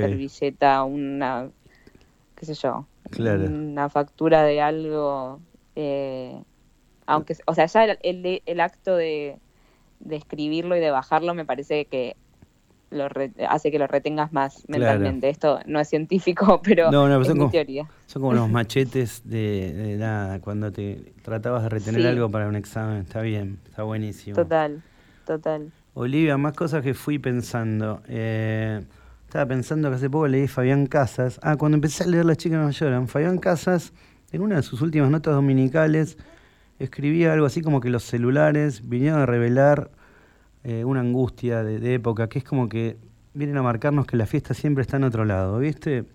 servilleta, 0.02 0.84
una, 0.86 1.52
qué 2.36 2.46
sé 2.46 2.56
yo, 2.56 2.88
Claro. 3.12 3.46
una 3.46 3.90
factura 3.90 4.44
de 4.44 4.62
algo. 4.62 5.42
eh, 5.76 6.44
aunque, 7.08 7.36
o 7.48 7.54
sea, 7.56 7.66
ya 7.68 7.86
el, 7.86 8.00
el- 8.04 8.44
el 8.46 8.60
acto 8.62 8.96
de, 8.96 9.40
de 10.00 10.16
escribirlo 10.18 10.76
y 10.78 10.82
de 10.82 10.92
bajarlo 10.92 11.34
me 11.34 11.46
parece 11.46 11.86
que 11.88 12.18
lo 12.92 13.08
re- 13.10 13.32
hace 13.48 13.72
que 13.72 13.80
lo 13.80 13.88
retengas 13.88 14.32
más 14.34 14.64
Claro. 14.68 14.80
mentalmente. 15.00 15.30
Esto 15.30 15.60
no 15.66 15.80
es 15.80 15.88
científico, 15.90 16.62
pero 16.64 16.92
No, 16.92 17.04
no, 17.08 17.16
pero 17.16 17.22
es 17.22 17.28
son 17.28 17.36
mi 17.38 17.40
como- 17.42 17.52
teoría. 17.52 17.88
Son 18.08 18.22
como 18.22 18.34
los 18.34 18.50
machetes 18.52 19.22
de, 19.26 19.74
de 19.74 19.98
nada, 19.98 20.40
cuando 20.40 20.72
te 20.72 21.14
tratabas 21.22 21.64
de 21.64 21.70
retener 21.70 22.02
Sí. 22.02 22.08
algo 22.08 22.30
para 22.30 22.48
un 22.48 22.56
examen. 22.56 23.02
Está 23.02 23.22
bien, 23.22 23.60
está 23.68 23.84
buenísimo. 23.84 24.36
Total, 24.36 24.82
total. 25.26 25.72
Olivia, 25.94 26.38
más 26.38 26.54
cosas 26.54 26.82
que 26.84 26.94
fui 26.94 27.20
pensando. 27.20 28.02
Eh, 28.08 28.82
estaba 29.26 29.46
pensando 29.46 29.90
que 29.90 29.96
hace 29.96 30.10
poco 30.10 30.28
leí 30.28 30.48
Fabián 30.48 30.88
Casas. 30.88 31.40
Ah, 31.44 31.56
cuando 31.58 31.76
empecé 31.76 32.04
a 32.04 32.08
leer 32.08 32.26
Las 32.26 32.38
chicas 32.38 32.60
no 32.60 32.70
lloran. 32.72 33.08
Fabián 33.08 33.38
Casas, 33.38 33.94
en 34.32 34.42
una 34.42 34.56
de 34.58 34.64
sus 34.64 34.82
últimas 34.82 35.10
notas 35.12 35.34
dominicales, 35.36 36.18
escribía 36.80 37.34
algo 37.34 37.46
así 37.46 37.62
como 37.62 37.82
que 37.82 37.90
los 37.90 38.04
celulares 38.04 38.88
vinieron 38.88 39.20
a 39.22 39.26
revelar 39.26 39.92
eh, 40.64 40.84
una 40.84 41.00
angustia 41.02 41.64
de, 41.64 41.80
de 41.80 41.96
época, 41.96 42.28
que 42.28 42.40
es 42.40 42.46
como 42.46 42.68
que 42.70 42.98
vienen 43.34 43.58
a 43.58 43.62
marcarnos 43.62 44.06
que 44.06 44.18
la 44.18 44.26
fiesta 44.26 44.54
siempre 44.54 44.82
está 44.82 44.98
en 44.98 45.06
otro 45.06 45.26
lado, 45.26 45.60
¿viste? 45.60 46.06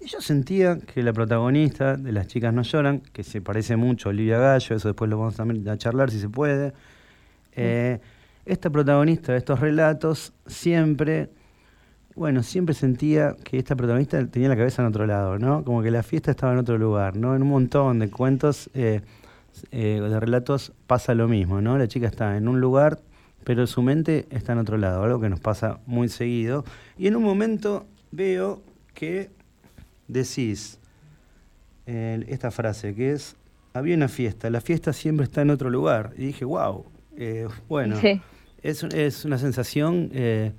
Y 0.00 0.06
yo 0.06 0.20
sentía 0.22 0.78
que 0.78 1.02
la 1.02 1.12
protagonista 1.12 1.96
de 1.96 2.12
Las 2.12 2.26
chicas 2.26 2.54
no 2.54 2.62
lloran, 2.62 3.00
que 3.00 3.22
se 3.22 3.42
parece 3.42 3.76
mucho 3.76 4.08
a 4.08 4.10
Olivia 4.10 4.38
Gallo, 4.38 4.76
eso 4.76 4.88
después 4.88 5.10
lo 5.10 5.18
vamos 5.18 5.36
también 5.36 5.68
a 5.68 5.76
charlar 5.76 6.10
si 6.10 6.18
se 6.18 6.28
puede, 6.30 6.72
eh, 7.52 8.00
esta 8.46 8.70
protagonista 8.70 9.32
de 9.32 9.38
estos 9.38 9.60
relatos 9.60 10.32
siempre, 10.46 11.28
bueno, 12.14 12.42
siempre 12.42 12.74
sentía 12.74 13.36
que 13.44 13.58
esta 13.58 13.76
protagonista 13.76 14.26
tenía 14.26 14.48
la 14.48 14.56
cabeza 14.56 14.80
en 14.80 14.88
otro 14.88 15.06
lado, 15.06 15.38
¿no? 15.38 15.64
Como 15.64 15.82
que 15.82 15.90
la 15.90 16.02
fiesta 16.02 16.30
estaba 16.30 16.54
en 16.54 16.58
otro 16.60 16.78
lugar, 16.78 17.16
¿no? 17.16 17.36
En 17.36 17.42
un 17.42 17.48
montón 17.48 17.98
de 17.98 18.10
cuentos, 18.10 18.70
eh, 18.72 19.02
de 19.70 20.20
relatos 20.20 20.72
pasa 20.86 21.14
lo 21.14 21.28
mismo, 21.28 21.60
¿no? 21.60 21.76
La 21.76 21.88
chica 21.88 22.06
está 22.06 22.38
en 22.38 22.48
un 22.48 22.60
lugar, 22.60 23.00
pero 23.44 23.66
su 23.66 23.82
mente 23.82 24.26
está 24.30 24.52
en 24.52 24.58
otro 24.58 24.76
lado, 24.76 25.02
algo 25.02 25.20
que 25.20 25.28
nos 25.28 25.40
pasa 25.40 25.80
muy 25.86 26.08
seguido. 26.08 26.64
Y 26.98 27.06
en 27.06 27.16
un 27.16 27.22
momento 27.22 27.86
veo 28.10 28.62
que 28.94 29.30
decís 30.08 30.78
eh, 31.86 32.24
esta 32.28 32.50
frase, 32.50 32.94
que 32.94 33.12
es, 33.12 33.36
había 33.74 33.94
una 33.96 34.08
fiesta, 34.08 34.50
la 34.50 34.60
fiesta 34.60 34.92
siempre 34.92 35.24
está 35.24 35.42
en 35.42 35.50
otro 35.50 35.70
lugar. 35.70 36.12
Y 36.16 36.26
dije, 36.26 36.44
wow, 36.44 36.84
bueno, 37.68 37.96
Sí. 38.00 38.20
es, 38.62 38.82
es 38.84 39.24
una 39.24 39.38
sensación 39.38 40.10
eh, 40.12 40.52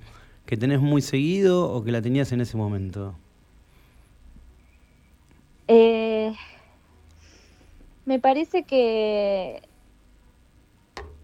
que 0.46 0.56
tenés 0.56 0.80
muy 0.80 1.02
seguido 1.02 1.70
o 1.72 1.82
que 1.84 1.92
la 1.92 2.02
tenías 2.02 2.32
en 2.32 2.40
ese 2.40 2.56
momento. 2.56 3.14
Eh, 5.68 6.32
me 8.04 8.18
parece 8.18 8.64
que 8.64 9.62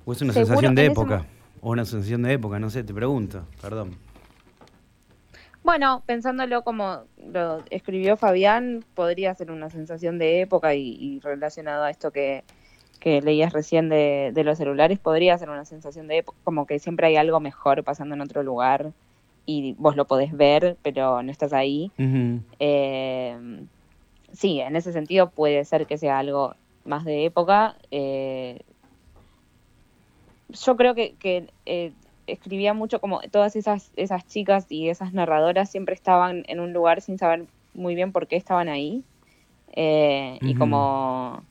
¿O 0.05 0.13
es 0.13 0.23
una 0.23 0.33
Seguro, 0.33 0.47
sensación 0.47 0.75
de 0.75 0.87
época? 0.87 1.27
O 1.61 1.71
una 1.71 1.85
sensación 1.85 2.23
de 2.23 2.33
época, 2.35 2.59
no 2.59 2.71
sé, 2.71 2.85
te 2.85 2.95
pregunto, 2.95 3.45
perdón. 3.61 3.97
Bueno, 5.65 6.03
pensándolo 6.07 6.63
como 6.63 7.03
lo 7.33 7.63
escribió 7.71 8.17
Fabián, 8.17 8.85
podría 8.95 9.35
ser 9.35 9.51
una 9.51 9.69
sensación 9.71 10.19
de 10.19 10.41
época 10.41 10.75
y, 10.75 10.97
y 10.99 11.21
relacionado 11.21 11.85
a 11.85 11.91
esto 11.91 12.11
que, 12.11 12.45
que 13.01 13.21
leías 13.21 13.53
recién 13.53 13.89
de, 13.89 14.31
de 14.33 14.45
los 14.45 14.57
celulares, 14.57 14.99
podría 14.99 15.37
ser 15.37 15.51
una 15.51 15.65
sensación 15.65 16.07
de 16.09 16.19
época, 16.19 16.39
como 16.45 16.67
que 16.67 16.79
siempre 16.79 17.09
hay 17.09 17.17
algo 17.17 17.39
mejor 17.41 17.85
pasando 17.85 18.15
en 18.15 18.21
otro 18.23 18.43
lugar 18.43 18.93
y 19.45 19.75
vos 19.79 19.97
lo 19.97 20.07
podés 20.07 20.35
ver, 20.35 20.77
pero 20.83 21.23
no 21.23 21.31
estás 21.31 21.53
ahí. 21.53 21.91
Eh, 22.61 23.37
sí, 24.33 24.61
en 24.61 24.77
ese 24.77 24.93
sentido 24.93 25.31
puede 25.31 25.65
ser 25.65 25.87
que 25.87 25.99
sea 25.99 26.19
algo 26.19 26.55
más 26.85 27.05
de 27.05 27.25
época. 27.27 27.77
eh, 27.91 28.61
yo 30.49 30.77
creo 30.77 30.95
que, 30.95 31.15
que, 31.17 31.49
eh, 31.67 31.93
escribía 32.27 32.75
mucho 32.75 33.01
como 33.01 33.21
todas 33.31 33.57
esas, 33.57 33.91
esas 33.97 34.27
chicas 34.27 34.67
y 34.69 34.89
esas 34.89 35.13
narradoras 35.13 35.71
siempre 35.71 35.95
estaban 35.95 36.45
en 36.47 36.61
un 36.61 36.73
lugar 36.73 37.01
sin 37.01 37.19
saber 37.19 37.47
muy 37.75 37.95
bien 37.95 38.13
por 38.13 38.27
qué 38.27 38.37
estaban 38.37 38.69
ahí. 38.69 39.03
eh, 39.73 40.39
Y 40.43 40.55
como 40.55 41.43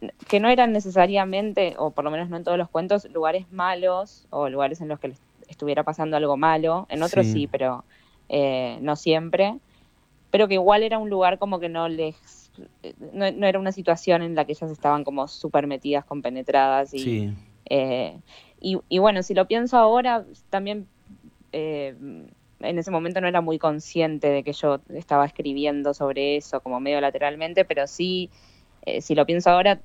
eh, 0.00 0.10
que 0.28 0.40
no 0.40 0.48
eran 0.48 0.72
necesariamente, 0.72 1.74
o 1.78 1.90
por 1.90 2.04
lo 2.04 2.10
menos 2.10 2.28
no 2.30 2.36
en 2.36 2.44
todos 2.44 2.58
los 2.58 2.70
cuentos, 2.70 3.08
lugares 3.10 3.50
malos 3.52 4.26
o 4.30 4.48
lugares 4.48 4.80
en 4.80 4.88
los 4.88 4.98
que 4.98 5.08
les 5.08 5.20
estuviera 5.48 5.82
pasando 5.82 6.16
algo 6.16 6.36
malo. 6.36 6.86
En 6.88 7.02
otros 7.02 7.26
Sí. 7.26 7.32
sí, 7.32 7.46
pero 7.46 7.84
eh, 8.28 8.78
no 8.80 8.96
siempre. 8.96 9.58
Pero 10.30 10.48
que 10.48 10.54
igual 10.54 10.82
era 10.82 10.98
un 10.98 11.10
lugar 11.10 11.38
como 11.38 11.60
que 11.60 11.68
no 11.68 11.88
les... 11.88 12.50
No, 13.12 13.30
no 13.30 13.46
era 13.46 13.58
una 13.58 13.72
situación 13.72 14.22
en 14.22 14.34
la 14.34 14.44
que 14.44 14.52
ellas 14.52 14.70
estaban 14.70 15.04
como 15.04 15.28
súper 15.28 15.66
metidas, 15.66 16.04
compenetradas 16.04 16.94
y, 16.94 16.98
Sí, 17.00 17.34
eh, 17.74 18.18
y, 18.60 18.78
y 18.90 18.98
bueno, 18.98 19.22
si 19.22 19.32
lo 19.32 19.46
pienso 19.46 19.78
ahora, 19.78 20.26
también 20.50 20.86
eh, 21.52 21.94
en 22.60 22.78
ese 22.78 22.90
momento 22.90 23.22
no 23.22 23.28
era 23.28 23.40
muy 23.40 23.58
consciente 23.58 24.28
de 24.28 24.42
que 24.42 24.52
yo 24.52 24.80
estaba 24.90 25.24
escribiendo 25.24 25.94
sobre 25.94 26.36
eso, 26.36 26.60
como 26.60 26.80
medio 26.80 27.00
lateralmente, 27.00 27.64
pero 27.64 27.86
sí, 27.86 28.28
eh, 28.84 29.00
si 29.00 29.14
lo 29.14 29.24
pienso 29.24 29.48
ahora, 29.48 29.80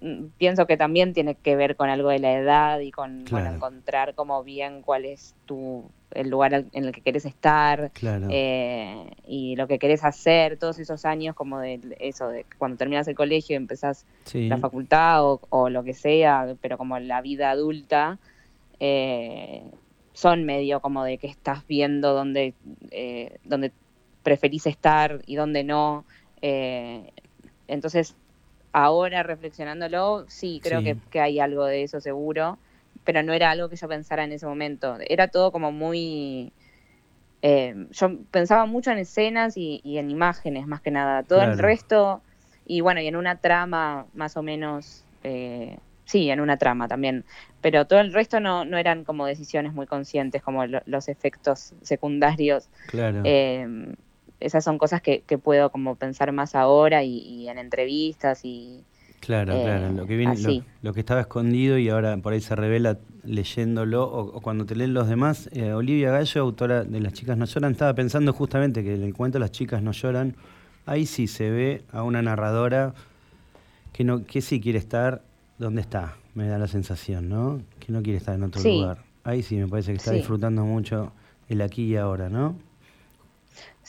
mm, 0.00 0.28
pienso 0.38 0.66
que 0.66 0.78
también 0.78 1.12
tiene 1.12 1.34
que 1.34 1.56
ver 1.56 1.76
con 1.76 1.90
algo 1.90 2.08
de 2.08 2.20
la 2.20 2.32
edad 2.32 2.80
y 2.80 2.90
con 2.90 3.26
bueno, 3.30 3.52
encontrar 3.52 4.14
como 4.14 4.42
bien 4.42 4.80
cuál 4.80 5.04
es 5.04 5.34
tu 5.44 5.84
el 6.12 6.28
lugar 6.28 6.52
en 6.72 6.84
el 6.84 6.92
que 6.92 7.00
quieres 7.02 7.24
estar 7.24 7.90
claro. 7.92 8.26
eh, 8.30 9.10
y 9.26 9.54
lo 9.56 9.68
que 9.68 9.78
querés 9.78 10.02
hacer, 10.04 10.56
todos 10.58 10.78
esos 10.78 11.04
años 11.04 11.34
como 11.36 11.58
de 11.60 11.80
eso, 12.00 12.28
de 12.28 12.44
cuando 12.58 12.76
terminas 12.76 13.06
el 13.08 13.14
colegio 13.14 13.54
y 13.54 13.56
empezás 13.56 14.06
sí. 14.24 14.48
la 14.48 14.58
facultad 14.58 15.24
o, 15.24 15.40
o 15.50 15.68
lo 15.70 15.84
que 15.84 15.94
sea, 15.94 16.54
pero 16.60 16.76
como 16.78 16.98
la 16.98 17.20
vida 17.22 17.50
adulta, 17.50 18.18
eh, 18.80 19.62
son 20.12 20.44
medio 20.44 20.80
como 20.80 21.04
de 21.04 21.18
que 21.18 21.26
estás 21.28 21.66
viendo 21.66 22.12
dónde, 22.14 22.54
eh, 22.90 23.38
dónde 23.44 23.72
preferís 24.22 24.66
estar 24.66 25.22
y 25.26 25.36
dónde 25.36 25.64
no. 25.64 26.04
eh, 26.42 27.10
entonces, 27.68 28.16
ahora 28.72 29.22
reflexionándolo, 29.22 30.24
sí, 30.28 30.60
creo 30.62 30.80
Sí. 30.80 30.84
Que, 30.86 30.96
que 31.10 31.20
hay 31.20 31.38
algo 31.40 31.64
de 31.66 31.82
eso 31.84 32.00
seguro, 32.00 32.58
pero 33.04 33.22
no 33.22 33.32
era 33.32 33.50
algo 33.50 33.68
que 33.68 33.76
yo 33.76 33.88
pensara 33.88 34.24
en 34.24 34.32
ese 34.32 34.46
momento. 34.46 34.96
Era 35.08 35.28
todo 35.28 35.52
como 35.52 35.72
muy... 35.72 36.52
eh, 37.42 37.74
yo 37.90 38.24
pensaba 38.30 38.66
mucho 38.66 38.90
en 38.90 38.98
escenas 38.98 39.56
y, 39.56 39.80
y 39.84 39.98
en 39.98 40.10
imágenes 40.10 40.66
más 40.66 40.80
que 40.82 40.90
nada. 40.90 41.22
Todo 41.24 41.42
el 41.42 41.58
resto, 41.58 42.22
y 42.64 42.80
bueno, 42.82 43.00
y 43.00 43.06
en 43.08 43.16
una 43.16 43.36
trama 43.40 44.08
más 44.12 44.36
o 44.36 44.42
menos, 44.42 45.06
eh, 45.22 45.78
sí, 46.04 46.30
en 46.30 46.40
una 46.40 46.58
trama 46.58 46.88
también, 46.88 47.24
pero 47.60 47.86
todo 47.86 48.00
el 48.00 48.12
resto 48.12 48.40
no, 48.40 48.64
no 48.64 48.78
eran 48.78 49.04
como 49.04 49.26
decisiones 49.26 49.72
muy 49.74 49.86
conscientes, 49.86 50.42
como 50.42 50.66
lo- 50.66 50.82
los 50.86 51.08
efectos 51.08 51.74
secundarios. 51.82 52.70
Claro. 52.86 53.20
Eh, 53.24 53.66
esas 54.40 54.64
son 54.64 54.78
cosas 54.78 55.02
que, 55.02 55.22
que 55.24 55.38
puedo 55.38 55.70
como 55.70 55.96
pensar 55.96 56.32
más 56.32 56.54
ahora 56.54 57.02
y, 57.04 57.18
y 57.18 57.48
en 57.48 57.58
entrevistas 57.58 58.40
y 58.44 58.86
Claro, 59.20 59.54
Eh, 59.58 59.62
claro, 59.62 59.92
lo 59.92 60.06
que 60.06 60.16
viene, 60.16 60.34
lo, 60.82 60.92
que 60.94 61.00
estaba 61.00 61.20
escondido 61.20 61.76
y 61.78 61.88
ahora 61.90 62.16
por 62.16 62.32
ahí 62.32 62.40
se 62.40 62.56
revela 62.56 62.98
leyéndolo 63.22 64.04
o, 64.04 64.36
o 64.36 64.40
cuando 64.40 64.64
te 64.64 64.74
leen 64.74 64.94
los 64.94 65.08
demás. 65.08 65.48
Eh, 65.52 65.72
Olivia 65.74 66.10
Gallo, 66.10 66.40
autora 66.40 66.84
de 66.84 67.00
Las 67.00 67.12
chicas 67.12 67.36
no 67.36 67.44
lloran, 67.44 67.72
estaba 67.72 67.94
pensando 67.94 68.32
justamente 68.32 68.82
que 68.82 68.94
en 68.94 69.02
el 69.02 69.12
cuento 69.14 69.38
Las 69.38 69.50
chicas 69.52 69.82
no 69.82 69.92
lloran, 69.92 70.34
ahí 70.86 71.04
sí 71.06 71.26
se 71.26 71.50
ve 71.50 71.82
a 71.92 72.02
una 72.02 72.22
narradora 72.22 72.94
que 73.92 74.04
no 74.04 74.24
que 74.24 74.40
sí 74.40 74.60
quiere 74.60 74.78
estar 74.78 75.22
donde 75.58 75.82
está, 75.82 76.16
me 76.34 76.46
da 76.48 76.56
la 76.56 76.68
sensación, 76.68 77.28
¿no? 77.28 77.60
Que 77.78 77.92
no 77.92 78.02
quiere 78.02 78.16
estar 78.16 78.34
en 78.34 78.42
otro 78.44 78.62
Sí. 78.62 78.70
lugar. 78.70 79.04
Ahí 79.24 79.42
sí 79.42 79.56
me 79.56 79.68
parece 79.68 79.92
que 79.92 79.98
está 79.98 80.12
Sí. 80.12 80.16
disfrutando 80.16 80.64
mucho 80.64 81.12
el 81.50 81.60
aquí 81.60 81.84
y 81.84 81.96
ahora, 81.96 82.30
¿no? 82.30 82.56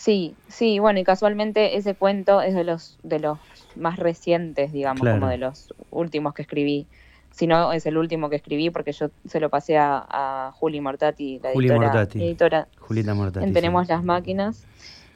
Sí, 0.01 0.33
sí, 0.47 0.79
bueno, 0.79 0.99
y 0.99 1.03
casualmente 1.03 1.77
ese 1.77 1.93
cuento 1.93 2.41
es 2.41 2.55
de 2.55 2.63
los 2.63 2.97
de 3.03 3.19
los 3.19 3.37
más 3.75 3.99
recientes, 3.99 4.71
digamos, 4.71 5.07
como 5.07 5.27
de 5.27 5.37
los 5.37 5.75
últimos 5.91 6.33
que 6.33 6.41
escribí. 6.41 6.87
Si 7.29 7.45
no, 7.45 7.71
es 7.71 7.85
el 7.85 7.97
último 7.97 8.27
que 8.27 8.37
escribí 8.37 8.71
porque 8.71 8.93
yo 8.93 9.11
se 9.27 9.39
lo 9.39 9.51
pasé 9.51 9.77
a, 9.77 10.53
Juli 10.55 10.81
Mortati, 10.81 11.39
la 11.43 11.51
Juli 11.51 11.67
editora, 11.67 11.87
Mortati. 11.89 12.23
editora 12.23 12.67
Julita 12.79 13.13
Mortati. 13.13 13.53
Tenemos 13.53 13.87
las 13.89 14.03
máquinas. 14.03 14.65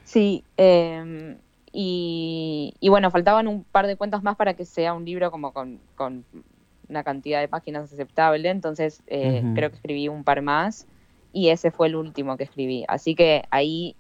Sí, 0.04 0.44
em, 0.56 1.38
y, 1.74 2.72
bueno, 2.88 3.10
faltaban 3.10 3.48
un 3.48 3.64
par 3.64 3.88
de 3.88 3.96
cuentos 3.96 4.22
más 4.22 4.36
para 4.36 4.54
que 4.54 4.66
sea 4.66 4.94
un 4.94 5.04
libro 5.04 5.32
como 5.32 5.52
con, 5.52 5.80
una 6.88 7.04
cantidad 7.04 7.42
de 7.42 7.48
páginas 7.48 7.92
aceptable, 7.92 8.52
entonces 8.52 9.02
eh, 9.08 9.44
creo 9.56 9.72
que 9.72 9.78
escribí 9.78 10.10
un 10.10 10.24
par 10.24 10.44
más 10.44 10.86
y 11.34 11.50
ese 11.50 11.72
fue 11.72 11.88
el 11.88 11.96
último 11.96 12.38
que 12.38 12.44
escribí. 12.44 12.86
Así 12.88 13.16
que 13.16 13.46
ahí, 13.50 13.96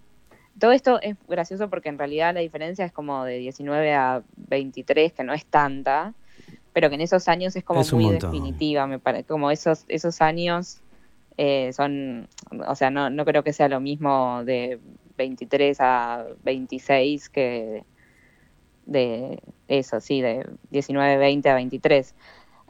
todo 0.59 0.71
esto 0.71 1.01
es 1.01 1.15
gracioso 1.27 1.69
porque 1.69 1.89
en 1.89 1.97
realidad 1.97 2.33
la 2.33 2.39
diferencia 2.39 2.85
es 2.85 2.91
como 2.91 3.23
de 3.25 3.37
19 3.37 3.93
a 3.93 4.23
23, 4.35 5.13
que 5.13 5.23
no 5.23 5.33
es 5.33 5.45
tanta, 5.45 6.13
pero 6.73 6.89
que 6.89 6.95
en 6.95 7.01
esos 7.01 7.27
años 7.27 7.55
es 7.55 7.63
como 7.63 7.83
muy 7.93 8.09
definitiva, 8.11 8.87
me 8.87 8.99
parece, 8.99 9.25
como 9.25 9.51
esos, 9.51 9.85
esos 9.87 10.21
años 10.21 10.81
eh, 11.37 11.71
son, 11.73 12.27
o 12.67 12.75
sea, 12.75 12.89
no, 12.89 13.09
no 13.09 13.25
creo 13.25 13.43
que 13.43 13.53
sea 13.53 13.67
lo 13.67 13.79
mismo 13.79 14.43
de 14.45 14.79
23 15.17 15.77
a 15.81 16.25
26 16.43 17.29
que 17.29 17.83
de 18.85 19.41
eso, 19.67 19.99
sí, 19.99 20.21
de 20.21 20.47
19, 20.69 21.17
20 21.17 21.49
a 21.49 21.55
23. 21.55 22.13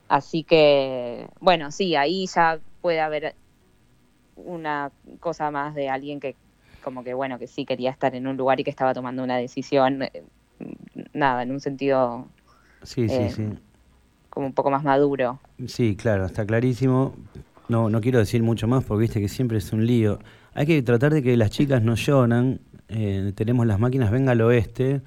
Así 0.08 0.44
que, 0.44 1.28
bueno, 1.40 1.72
sí, 1.72 1.96
ahí 1.96 2.26
ya 2.28 2.60
puede 2.82 3.02
haber 3.02 3.36
una 4.36 4.92
cosa 5.20 5.52
más 5.52 5.76
de 5.76 5.90
alguien 5.90 6.20
que 6.20 6.36
como 6.86 7.04
que, 7.04 7.16
bueno, 7.16 7.40
que 7.40 7.48
sí 7.48 7.66
quería 7.66 7.90
estar 7.90 8.14
en 8.14 8.28
un 8.28 8.38
lugar 8.38 8.60
y 8.60 8.64
que 8.64 8.70
estaba 8.70 8.94
tomando 8.94 9.24
una 9.24 9.38
decisión, 9.38 10.04
eh, 10.04 10.24
nada, 11.14 11.42
en 11.42 11.52
un 11.52 11.60
sentido... 11.60 12.28
Sí, 12.84 13.10
sí, 13.10 13.16
eh, 13.16 13.32
sí. 13.36 13.44
Como 14.30 14.46
un 14.46 14.54
poco 14.54 14.70
más 14.70 14.84
maduro. 14.84 15.40
Sí, 15.66 15.96
claro, 15.96 16.28
está 16.28 16.46
clarísimo. 16.46 17.16
No, 17.70 17.90
no 17.90 18.02
quiero 18.02 18.20
decir 18.20 18.44
mucho 18.44 18.68
más 18.68 18.84
porque 18.84 19.02
viste 19.02 19.20
que 19.20 19.28
siempre 19.28 19.58
es 19.58 19.74
un 19.74 19.88
lío. 19.88 20.20
Hay 20.54 20.68
que 20.68 20.80
tratar 20.84 21.12
de 21.12 21.24
que 21.24 21.36
las 21.36 21.50
chicas 21.50 21.82
no 21.82 21.96
lloran. 21.96 22.60
Eh, 22.88 23.32
tenemos 23.34 23.66
las 23.66 23.80
máquinas 23.80 24.12
Venga 24.12 24.34
al 24.34 24.42
Oeste. 24.42 25.02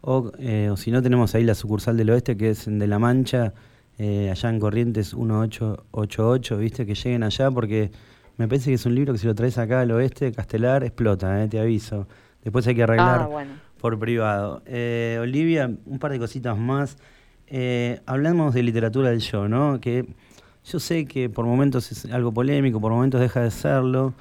O, 0.00 0.32
eh, 0.38 0.70
o, 0.72 0.78
si 0.78 0.90
no, 0.90 1.02
tenemos 1.02 1.34
ahí 1.34 1.44
la 1.44 1.54
sucursal 1.54 1.98
del 1.98 2.08
Oeste, 2.08 2.38
que 2.38 2.50
es 2.50 2.64
de 2.66 2.86
La 2.86 2.98
Mancha, 2.98 3.52
eh, 3.98 4.30
allá 4.30 4.48
en 4.48 4.60
Corrientes 4.60 5.14
1888, 5.14 6.56
¿viste? 6.56 6.86
Que 6.86 6.94
lleguen 6.94 7.22
allá 7.22 7.50
porque 7.50 7.90
me 8.38 8.48
parece 8.48 8.70
que 8.70 8.74
es 8.74 8.86
un 8.86 8.94
libro 8.94 9.12
que 9.12 9.18
si 9.18 9.26
lo 9.26 9.34
traes 9.34 9.58
acá 9.58 9.82
al 9.82 9.90
Oeste, 9.90 10.32
Castelar, 10.32 10.84
explota, 10.84 11.46
te 11.48 11.60
aviso. 11.60 12.08
Después 12.42 12.66
hay 12.66 12.74
que 12.74 12.84
arreglar 12.84 13.28
ah, 13.30 13.44
por 13.78 13.98
privado. 13.98 14.62
Olivia, 15.20 15.70
un 15.84 15.98
par 15.98 16.12
de 16.12 16.18
cositas 16.18 16.56
más. 16.56 16.96
hablamos 18.06 18.54
de 18.54 18.62
literatura 18.62 19.10
del 19.10 19.20
yo, 19.20 19.48
¿no? 19.48 19.80
Que 19.80 20.06
yo 20.64 20.80
sé 20.80 21.04
que 21.04 21.28
por 21.28 21.46
momentos 21.46 21.90
es 21.92 22.06
algo 22.06 22.32
polémico, 22.32 22.80
por 22.80 22.92
momentos 22.92 23.20
deja 23.20 23.40
de 23.40 23.50
serlo. 23.50 24.14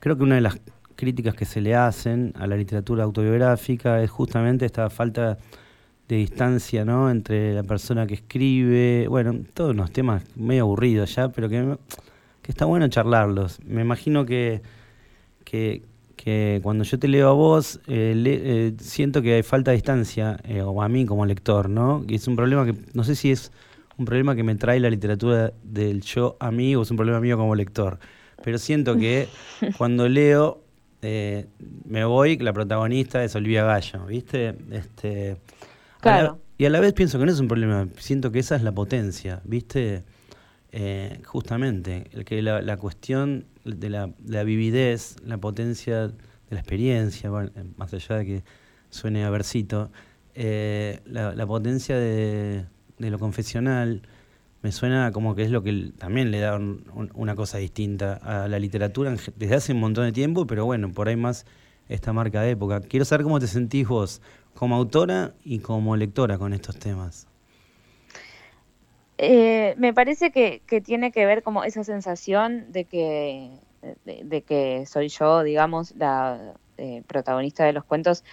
Creo 0.00 0.16
que 0.16 0.24
una 0.24 0.34
de 0.34 0.40
las 0.40 0.58
críticas 0.96 1.34
que 1.34 1.44
se 1.44 1.60
le 1.60 1.74
hacen 1.74 2.32
a 2.38 2.46
la 2.46 2.56
literatura 2.56 3.04
autobiográfica 3.04 4.02
es 4.02 4.10
justamente 4.10 4.64
esta 4.64 4.88
falta 4.90 5.38
de 6.08 6.16
distancia 6.16 6.84
¿no? 6.84 7.10
entre 7.10 7.54
la 7.54 7.62
persona 7.62 8.06
que 8.06 8.14
escribe, 8.14 9.06
bueno, 9.08 9.34
todos 9.54 9.72
unos 9.72 9.92
temas 9.92 10.22
medio 10.36 10.62
aburridos 10.62 11.14
ya, 11.14 11.28
pero 11.28 11.48
que, 11.48 11.76
que 12.42 12.50
está 12.50 12.64
bueno 12.64 12.88
charlarlos. 12.88 13.60
Me 13.64 13.82
imagino 13.82 14.26
que, 14.26 14.62
que, 15.44 15.82
cuando 16.62 16.84
yo 16.84 16.98
te 16.98 17.08
leo 17.08 17.28
a 17.28 17.32
vos, 17.32 17.80
eh, 17.86 18.14
eh, 18.26 18.74
siento 18.78 19.22
que 19.22 19.34
hay 19.34 19.42
falta 19.42 19.70
de 19.70 19.76
distancia, 19.76 20.38
eh, 20.44 20.62
o 20.62 20.82
a 20.82 20.88
mí 20.88 21.06
como 21.06 21.26
lector, 21.26 21.68
¿no? 21.68 22.04
Y 22.06 22.16
es 22.16 22.28
un 22.28 22.36
problema 22.36 22.64
que 22.64 22.74
no 22.94 23.02
sé 23.04 23.16
si 23.16 23.30
es 23.30 23.50
un 23.96 24.04
problema 24.04 24.36
que 24.36 24.42
me 24.42 24.54
trae 24.54 24.78
la 24.80 24.90
literatura 24.90 25.52
del 25.62 26.02
yo 26.02 26.36
a 26.40 26.50
mí 26.50 26.74
o 26.76 26.82
es 26.82 26.90
un 26.90 26.96
problema 26.96 27.20
mío 27.20 27.36
como 27.36 27.54
lector 27.54 27.98
pero 28.42 28.58
siento 28.58 28.96
que 28.96 29.28
cuando 29.78 30.08
leo 30.08 30.62
me 31.84 32.04
voy, 32.04 32.38
la 32.38 32.52
protagonista 32.52 33.24
es 33.24 33.34
Olivia 33.34 33.64
Gallo, 33.64 34.06
¿viste? 34.06 34.54
Este, 34.70 35.36
claro. 36.00 36.38
y 36.56 36.64
a 36.64 36.70
la 36.70 36.78
vez 36.78 36.92
pienso 36.92 37.18
que 37.18 37.26
no 37.26 37.32
es 37.32 37.40
un 37.40 37.48
problema, 37.48 37.88
siento 37.98 38.30
que 38.30 38.38
esa 38.38 38.54
es 38.54 38.62
la 38.62 38.70
potencia, 38.70 39.40
¿viste? 39.44 40.04
Eh, 40.74 41.20
justamente, 41.26 42.04
que 42.24 42.40
la, 42.40 42.76
cuestión 42.78 43.44
de 43.64 43.90
la, 43.90 44.06
vividez, 44.42 45.16
la 45.22 45.36
potencia 45.36 46.08
de 46.08 46.14
la 46.50 46.58
experiencia, 46.60 47.30
más 47.76 47.92
allá 47.92 48.16
de 48.16 48.24
que 48.24 48.44
suene 48.88 49.24
a 49.24 49.30
versito, 49.30 49.90
eh, 50.34 51.00
la, 51.04 51.46
potencia 51.46 51.96
de, 51.98 52.64
de 52.98 53.10
lo 53.10 53.18
confesional, 53.18 54.02
me 54.62 54.72
suena 54.72 55.10
como 55.12 55.34
que 55.34 55.42
es 55.42 55.50
lo 55.50 55.62
que 55.62 55.92
también 55.98 56.30
le 56.30 56.40
da 56.40 56.58
una 57.14 57.34
cosa 57.34 57.58
distinta 57.58 58.14
a 58.14 58.48
la 58.48 58.58
literatura 58.58 59.14
desde 59.36 59.54
hace 59.54 59.72
un 59.72 59.80
montón 59.80 60.06
de 60.06 60.12
tiempo, 60.12 60.46
pero 60.46 60.64
bueno, 60.64 60.90
por 60.92 61.08
ahí 61.08 61.16
más 61.16 61.44
esta 61.88 62.12
marca 62.12 62.40
de 62.42 62.52
época. 62.52 62.80
Quiero 62.80 63.04
saber 63.04 63.24
cómo 63.24 63.40
te 63.40 63.46
sentís 63.46 63.86
vos 63.86 64.22
como 64.54 64.76
autora 64.76 65.34
y 65.44 65.58
como 65.58 65.96
lectora 65.96 66.38
con 66.38 66.52
estos 66.52 66.78
temas. 66.78 67.26
Eh, 69.24 69.74
me 69.78 69.94
parece 69.94 70.32
que, 70.32 70.62
tiene 70.84 71.12
que 71.12 71.24
ver 71.26 71.42
como 71.42 71.64
esa 71.64 71.84
sensación 71.84 72.72
de 72.72 72.84
que, 72.84 73.50
de, 74.04 74.42
que 74.42 74.84
soy 74.86 75.08
yo, 75.08 75.42
digamos, 75.42 75.94
la 75.96 76.54
eh, 76.76 77.02
protagonista 77.06 77.64
de 77.64 77.72
los 77.72 77.84
cuentos 77.84 78.24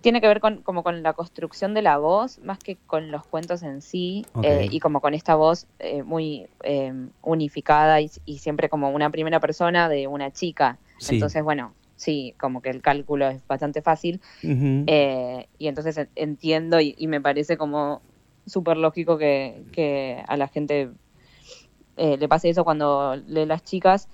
tiene 0.00 0.20
que 0.20 0.28
ver 0.28 0.40
con, 0.40 0.62
como 0.62 0.82
con 0.82 1.02
la 1.02 1.12
construcción 1.12 1.74
de 1.74 1.82
la 1.82 1.98
voz, 1.98 2.38
más 2.38 2.58
que 2.58 2.76
con 2.86 3.10
los 3.10 3.26
cuentos 3.26 3.62
en 3.62 3.82
sí, 3.82 4.24
eh, 4.42 4.68
y 4.70 4.80
como 4.80 5.00
con 5.00 5.14
esta 5.14 5.34
voz 5.34 5.66
eh, 5.78 6.02
muy 6.02 6.46
em, 6.62 7.10
unificada 7.22 8.00
y, 8.00 8.08
siempre 8.38 8.68
como 8.68 8.90
una 8.90 9.10
primera 9.10 9.40
persona 9.40 9.88
de 9.88 10.06
una 10.06 10.30
chica. 10.30 10.78
Entonces, 11.08 11.42
bueno, 11.42 11.74
sí, 11.96 12.34
como 12.38 12.62
que 12.62 12.70
el 12.70 12.80
cálculo 12.82 13.28
es 13.28 13.46
bastante 13.46 13.82
fácil. 13.82 14.20
Eh, 14.42 15.46
y 15.58 15.68
entonces 15.68 16.08
entiendo 16.14 16.80
y, 16.80 16.94
me 17.06 17.20
parece 17.20 17.56
como 17.56 18.00
súper 18.46 18.76
lógico 18.76 19.18
que, 19.18 20.22
a 20.26 20.36
la 20.36 20.48
gente 20.48 20.90
le 21.96 22.28
pase 22.28 22.48
eso 22.48 22.64
cuando 22.64 23.16
lee 23.16 23.46
las 23.46 23.62
chicas. 23.62 24.08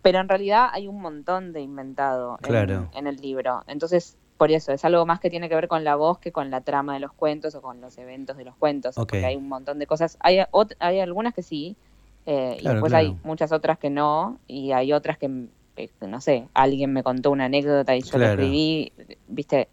Pero 0.00 0.20
en 0.20 0.28
realidad 0.28 0.68
hay 0.72 0.86
un 0.86 1.00
montón 1.00 1.52
de 1.52 1.60
inventado 1.60 2.38
en 2.48 3.06
el 3.06 3.16
libro. 3.16 3.64
Entonces, 3.66 4.16
por 4.38 4.52
eso, 4.52 4.72
es 4.72 4.84
algo 4.84 5.04
más 5.04 5.18
que 5.20 5.30
tiene 5.30 5.48
que 5.48 5.56
ver 5.56 5.68
con 5.68 5.82
la 5.84 5.96
voz 5.96 6.18
que 6.18 6.30
con 6.30 6.50
la 6.50 6.60
trama 6.60 6.94
de 6.94 7.00
los 7.00 7.12
cuentos 7.12 7.54
o 7.56 7.60
con 7.60 7.80
los 7.80 7.98
eventos 7.98 8.36
de 8.36 8.44
los 8.44 8.54
cuentos. 8.54 8.94
Porque 8.94 9.26
hay 9.26 9.36
un 9.36 9.48
montón 9.48 9.80
de 9.80 9.86
cosas. 9.86 10.16
Hay, 10.20 10.38
hay 10.78 11.00
algunas 11.00 11.34
que 11.34 11.42
sí, 11.42 11.76
eh, 12.24 12.58
y 12.60 12.68
después 12.68 12.92
hay 12.92 13.16
muchas 13.24 13.52
otras 13.52 13.78
que 13.78 13.90
no, 13.90 14.38
y 14.46 14.72
hay 14.72 14.92
otras 14.92 15.18
que, 15.18 15.48
eh, 15.76 15.90
no 16.06 16.20
sé, 16.20 16.46
alguien 16.54 16.92
me 16.92 17.02
contó 17.02 17.30
una 17.30 17.46
anécdota 17.46 17.96
y 17.96 18.02
yo 18.02 18.16
la 18.18 18.32
escribí, 18.32 18.92
viste, 19.26 19.68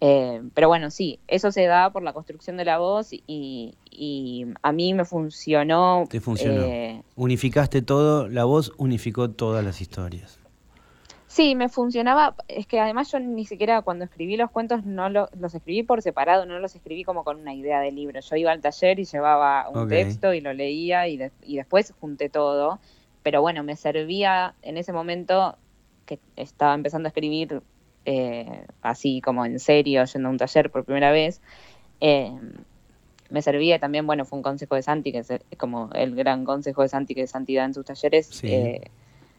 eh, 0.00 0.42
pero 0.54 0.68
bueno, 0.68 0.90
sí, 0.90 1.18
eso 1.26 1.52
se 1.52 1.64
da 1.64 1.90
por 1.90 2.02
la 2.02 2.12
construcción 2.12 2.56
de 2.56 2.64
la 2.64 2.78
voz 2.78 3.12
y, 3.12 3.74
y 3.90 4.46
a 4.62 4.72
mí 4.72 4.94
me 4.94 5.04
funcionó. 5.04 6.04
Te 6.10 6.20
funcionó. 6.20 7.02
Unificaste 7.16 7.82
todo, 7.82 8.28
la 8.28 8.44
voz 8.44 8.72
unificó 8.76 9.30
todas 9.30 9.64
las 9.64 9.80
historias. 9.80 10.38
Sí, 11.28 11.54
me 11.54 11.68
funcionaba, 11.68 12.34
es 12.48 12.66
que 12.66 12.80
además 12.80 13.12
yo 13.12 13.20
ni 13.20 13.44
siquiera 13.44 13.82
cuando 13.82 14.06
escribí 14.06 14.38
los 14.38 14.50
cuentos 14.50 14.86
no 14.86 15.10
los 15.10 15.54
escribí 15.54 15.82
por 15.82 16.00
separado, 16.00 16.46
no 16.46 16.58
los 16.60 16.74
escribí 16.74 17.04
como 17.04 17.24
con 17.24 17.40
una 17.40 17.52
idea 17.52 17.80
de 17.80 17.92
libro. 17.92 18.20
Yo 18.20 18.36
iba 18.36 18.52
al 18.52 18.62
taller 18.62 18.98
y 19.00 19.04
llevaba 19.04 19.68
un 19.68 19.86
texto 19.88 20.32
y 20.32 20.40
lo 20.40 20.54
leía 20.54 21.08
y, 21.08 21.20
y 21.42 21.56
después 21.56 21.92
junté 22.00 22.30
todo. 22.30 22.78
Pero 23.22 23.42
bueno, 23.42 23.62
me 23.64 23.76
servía 23.76 24.54
en 24.62 24.78
ese 24.78 24.94
momento 24.94 25.56
que 26.06 26.20
estaba 26.36 26.74
empezando 26.74 27.08
a 27.08 27.10
escribir 27.10 27.60
eh, 28.06 28.64
así 28.82 29.20
como 29.20 29.44
en 29.44 29.58
serio, 29.58 30.04
yendo 30.04 30.28
a 30.28 30.30
un 30.30 30.38
taller 30.38 30.70
por 30.70 30.84
primera 30.84 31.10
vez. 31.10 31.40
Eh, 32.00 32.32
me 33.28 33.42
servía 33.42 33.80
también, 33.80 34.06
bueno, 34.06 34.24
fue 34.24 34.38
un 34.38 34.44
consejo 34.44 34.76
de 34.76 34.82
Santi, 34.82 35.10
que 35.10 35.18
es 35.18 35.28
como 35.58 35.90
el 35.92 36.14
gran 36.14 36.44
consejo 36.44 36.82
de 36.82 36.88
Santi, 36.88 37.14
que 37.16 37.22
es 37.22 37.30
santidad 37.30 37.64
en 37.64 37.74
sus 37.74 37.84
talleres. 37.84 38.40
Eh, 38.44 38.80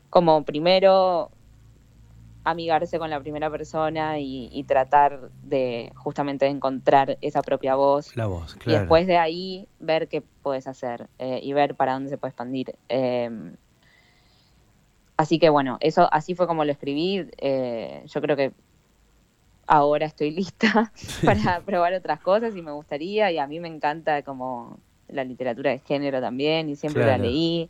como 0.09 0.43
primero 0.43 1.31
amigarse 2.43 2.99
con 2.99 3.09
la 3.09 3.19
primera 3.21 3.49
persona 3.49 4.19
y, 4.19 4.63
tratar 4.67 5.29
de 5.43 5.91
justamente 5.95 6.45
encontrar 6.47 7.17
esa 7.21 7.41
propia 7.41 7.75
voz. 7.75 8.15
La 8.17 8.25
voz, 8.25 8.55
claro. 8.55 8.77
Y 8.77 8.79
después 8.79 9.07
de 9.07 9.17
ahí 9.17 9.67
ver 9.79 10.09
qué 10.09 10.21
puedes 10.43 10.67
hacer 10.67 11.07
eh, 11.19 11.39
y 11.41 11.53
ver 11.53 11.75
para 11.75 11.93
dónde 11.93 12.09
se 12.09 12.17
puede 12.17 12.31
expandir. 12.31 12.75
Así 15.17 15.39
que 15.39 15.49
bueno, 15.49 15.77
eso 15.81 16.07
así 16.11 16.35
fue 16.35 16.47
como 16.47 16.63
lo 16.63 16.71
escribí. 16.71 17.27
Eh, 17.37 18.03
yo 18.05 18.21
creo 18.21 18.37
que 18.37 18.53
ahora 19.67 20.05
estoy 20.05 20.31
lista 20.31 20.91
para 21.25 21.61
probar 21.61 21.93
otras 21.93 22.21
cosas 22.21 22.55
y 22.55 22.61
me 22.61 22.71
gustaría 22.71 23.31
y 23.31 23.37
a 23.37 23.47
mí 23.47 23.59
me 23.59 23.67
encanta 23.67 24.21
como 24.23 24.79
la 25.09 25.23
literatura 25.23 25.71
de 25.71 25.79
género 25.79 26.21
también 26.21 26.69
y 26.69 26.75
siempre 26.75 27.05
la 27.05 27.17
leí. 27.17 27.69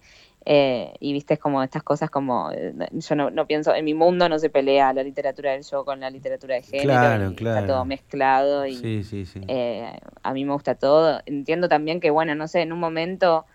Eh, 0.49 0.93
y 1.01 1.11
viste 1.11 1.37
como 1.37 1.61
estas 1.61 1.83
cosas 1.83 2.09
como, 2.09 2.51
eh, 2.53 2.73
yo 2.93 3.15
no, 3.15 3.29
no, 3.29 3.45
pienso, 3.47 3.75
en 3.75 3.83
mi 3.83 3.93
mundo 3.93 4.29
no 4.29 4.39
se 4.39 4.49
pelea 4.49 4.93
la 4.93 5.03
literatura 5.03 5.51
del 5.51 5.63
yo 5.63 5.83
con 5.83 5.99
la 5.99 6.09
literatura 6.09 6.55
de 6.55 6.61
género, 6.61 6.87
claro, 6.87 7.33
claro. 7.35 7.59
está 7.59 7.73
todo 7.73 7.83
mezclado 7.83 8.65
y 8.65 8.75
sí, 8.75 9.03
sí, 9.03 9.25
sí. 9.25 9.41
Eh, 9.49 9.91
a 10.23 10.33
mí 10.33 10.45
me 10.45 10.53
gusta 10.53 10.75
todo. 10.75 11.19
Entiendo 11.25 11.67
también 11.67 11.99
que, 11.99 12.11
bueno, 12.11 12.33
no 12.33 12.47
sé, 12.47 12.61
en 12.61 12.71
un 12.71 12.79
momento 12.79 13.45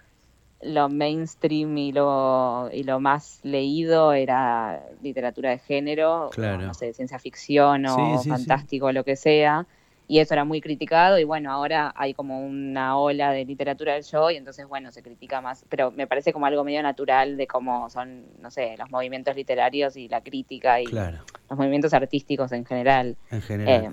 lo 0.63 0.89
mainstream 0.89 1.77
y 1.79 1.93
lo, 1.93 2.71
y 2.73 2.85
lo 2.85 3.01
más 3.01 3.41
leído 3.43 4.13
era 4.13 4.83
literatura 5.03 5.51
de 5.51 5.59
género, 5.59 6.31
claro. 6.33 6.63
no 6.63 6.75
sé, 6.75 6.93
ciencia 6.93 7.19
ficción 7.19 7.87
o 7.87 8.19
sí, 8.19 8.29
fantástico, 8.29 8.93
lo 8.93 9.05
que 9.05 9.17
sea 9.17 9.67
y 10.13 10.19
eso 10.19 10.35
era 10.35 10.45
muy 10.45 10.61
criticado 10.61 11.19
y 11.19 11.25
bueno, 11.25 11.51
ahora 11.51 11.93
hay 11.97 12.13
como 12.13 12.45
una 12.45 12.99
ola 12.99 13.33
de 13.33 13.47
literatura 13.47 13.95
del 13.95 14.03
yo 14.03 14.31
y 14.31 14.37
entonces 14.37 14.67
bueno, 14.67 14.93
se 14.93 15.03
critica 15.03 15.41
más, 15.41 15.65
pero 15.69 15.91
me 15.91 16.07
parece 16.07 16.35
como 16.35 16.45
algo 16.45 16.65
medio 16.65 16.83
natural 16.83 17.39
de 17.39 17.47
cómo 17.47 17.89
son, 17.89 18.27
no 18.41 18.51
sé, 18.51 18.77
los 18.77 18.91
movimientos 18.91 19.35
literarios 19.35 19.97
y 19.97 20.09
la 20.09 20.21
crítica 20.21 20.83
y 20.83 20.87
los 20.87 21.59
movimientos 21.59 21.95
artísticos 21.95 22.53
en 22.53 22.67
general. 22.67 23.17
En 23.31 23.41
general. 23.41 23.85
Eh, 23.85 23.91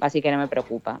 así 0.00 0.20
que 0.20 0.32
no 0.32 0.38
me 0.38 0.48
preocupa. 0.48 1.00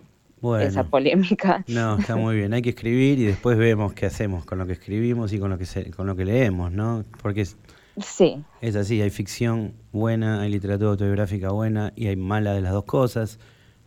Esa 0.60 0.84
polémica. 0.84 1.64
No, 1.68 1.98
está 1.98 2.16
muy 2.16 2.36
bien. 2.36 2.52
Hay 2.52 2.62
que 2.62 2.70
escribir 2.70 3.18
y 3.18 3.24
después 3.24 3.56
vemos 3.58 3.92
qué 3.94 4.06
hacemos 4.06 4.44
con 4.44 4.58
lo 4.58 4.66
que 4.66 4.72
escribimos 4.72 5.32
y 5.32 5.38
con 5.38 5.50
lo 5.50 5.58
que 5.58 5.66
se, 5.66 5.90
con 5.90 6.06
lo 6.06 6.16
que 6.16 6.24
leemos, 6.24 6.72
¿no? 6.72 7.04
Porque 7.22 7.42
es, 7.42 7.56
sí. 7.98 8.42
es 8.60 8.76
así, 8.76 9.00
hay 9.00 9.10
ficción 9.10 9.74
buena, 9.92 10.42
hay 10.42 10.50
literatura 10.50 10.90
autobiográfica 10.90 11.50
buena 11.50 11.92
y 11.96 12.06
hay 12.08 12.16
mala 12.16 12.52
de 12.52 12.60
las 12.60 12.72
dos 12.72 12.84
cosas 12.84 13.38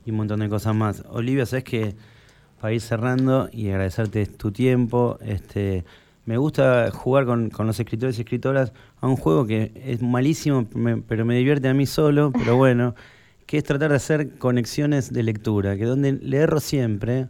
y 0.06 0.12
un 0.12 0.18
montón 0.18 0.40
de 0.40 0.50
cosas 0.50 0.76
más. 0.76 1.04
Olivia, 1.10 1.46
sabes 1.46 1.64
que 1.64 1.96
para 2.60 2.74
ir 2.74 2.82
cerrando 2.82 3.50
y 3.52 3.70
agradecerte 3.70 4.26
tu 4.26 4.52
tiempo, 4.52 5.18
este, 5.22 5.86
me 6.26 6.38
gusta 6.38 6.92
jugar 6.92 7.26
con, 7.26 7.52
los 7.58 7.80
escritores 7.80 8.18
y 8.18 8.22
escritoras 8.22 8.74
a 9.02 9.08
un 9.08 9.16
juego 9.16 9.46
que 9.46 9.72
es 9.86 10.02
malísimo, 10.02 10.68
pero 11.08 11.26
me 11.26 11.36
divierte 11.36 11.70
a 11.70 11.74
mí 11.74 11.86
solo, 11.86 12.32
pero 12.32 12.58
bueno, 12.58 12.96
que 13.50 13.58
es 13.58 13.64
tratar 13.64 13.90
de 13.90 13.96
hacer 13.96 14.38
conexiones 14.38 15.12
de 15.12 15.24
lectura, 15.24 15.76
que 15.76 15.84
donde 15.84 16.12
le 16.12 16.38
erro 16.38 16.60
siempre, 16.60 17.30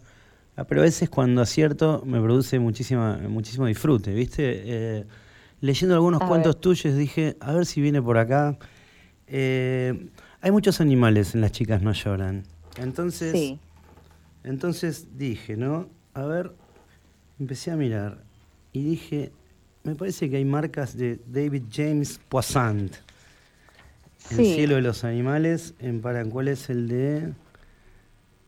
ah, 0.57 0.65
pero 0.65 0.81
a 0.81 0.83
veces 0.83 1.09
cuando 1.09 1.41
acierto 1.41 2.03
me 2.05 2.19
produce 2.19 2.59
muchísima, 2.59 3.15
muchísimo 3.29 3.67
disfrute, 3.67 4.13
¿viste? 4.13 4.41
Eh, 4.65 5.05
leyendo 5.61 5.95
algunos 5.95 6.21
cuentos 6.21 6.59
tuyos 6.59 6.97
dije, 6.97 7.37
a 7.39 7.53
ver 7.53 7.65
si 7.65 7.79
viene 7.79 8.01
por 8.01 8.17
acá. 8.17 8.57
Eh, 9.27 10.09
hay 10.41 10.51
muchos 10.51 10.81
animales 10.81 11.35
en 11.35 11.39
Las 11.39 11.53
chicas 11.53 11.81
no 11.81 11.93
lloran. 11.93 12.43
Entonces, 12.75 13.55
entonces 14.43 15.17
dije, 15.17 15.55
¿no? 15.55 15.87
A 16.13 16.25
ver, 16.25 16.51
empecé 17.39 17.71
a 17.71 17.77
mirar 17.77 18.25
y 18.73 18.83
dije, 18.83 19.31
me 19.85 19.95
parece 19.95 20.29
que 20.29 20.35
hay 20.35 20.43
marcas 20.43 20.97
de 20.97 21.17
David 21.31 21.63
James 21.71 22.19
Poissant. 22.27 22.93
El 24.31 24.45
cielo 24.45 24.75
de 24.75 24.81
los 24.81 25.03
animales, 25.03 25.73
en 25.79 26.01
¿cuál 26.29 26.47
es 26.47 26.69
el 26.69 26.87
de 26.87 27.33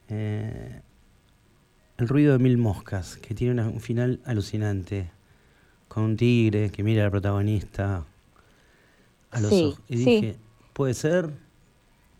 eh, 0.09 0.81
El 1.97 2.07
ruido 2.07 2.33
de 2.33 2.39
mil 2.39 2.57
moscas, 2.57 3.17
que 3.17 3.33
tiene 3.33 3.61
un 3.63 3.79
final 3.79 4.19
alucinante, 4.25 5.09
con 5.87 6.03
un 6.03 6.17
tigre 6.17 6.69
que 6.69 6.83
mira 6.83 7.05
al 7.05 7.11
protagonista 7.11 8.05
a 9.31 9.39
los 9.39 9.51
ojos. 9.51 9.81
Y 9.87 9.95
dije, 9.97 10.35
¿puede 10.73 10.93
ser? 10.93 11.31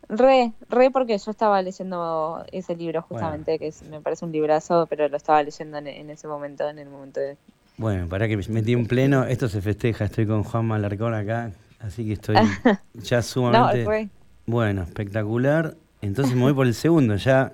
Re, 0.09 0.51
re 0.69 0.91
porque 0.91 1.17
yo 1.17 1.31
estaba 1.31 1.61
leyendo 1.61 2.43
ese 2.51 2.75
libro 2.75 3.01
justamente, 3.01 3.57
que 3.59 3.73
me 3.89 4.01
parece 4.01 4.25
un 4.25 4.33
librazo, 4.33 4.87
pero 4.89 5.07
lo 5.07 5.15
estaba 5.15 5.41
leyendo 5.41 5.77
en, 5.77 6.09
ese 6.09 6.27
momento, 6.27 6.67
en 6.67 6.79
el 6.79 6.89
momento 6.89 7.21
de... 7.21 7.37
Bueno, 7.77 8.09
para 8.09 8.27
que 8.27 8.35
me 8.35 8.43
metí 8.49 8.73
en 8.73 8.87
pleno, 8.87 9.23
esto 9.23 9.47
se 9.47 9.61
festeja, 9.61 10.05
estoy 10.05 10.27
con 10.27 10.43
Juan 10.43 10.65
Malarcón 10.65 11.13
acá, 11.13 11.51
así 11.81 12.05
que 12.05 12.13
estoy 12.13 12.35
ya 12.95 13.21
sumamente... 13.21 14.09
Bueno, 14.45 14.81
espectacular. 14.83 15.77
Entonces 16.01 16.35
me 16.35 16.41
voy 16.41 16.53
por 16.53 16.67
el 16.67 16.73
segundo, 16.73 17.15
ya... 17.15 17.51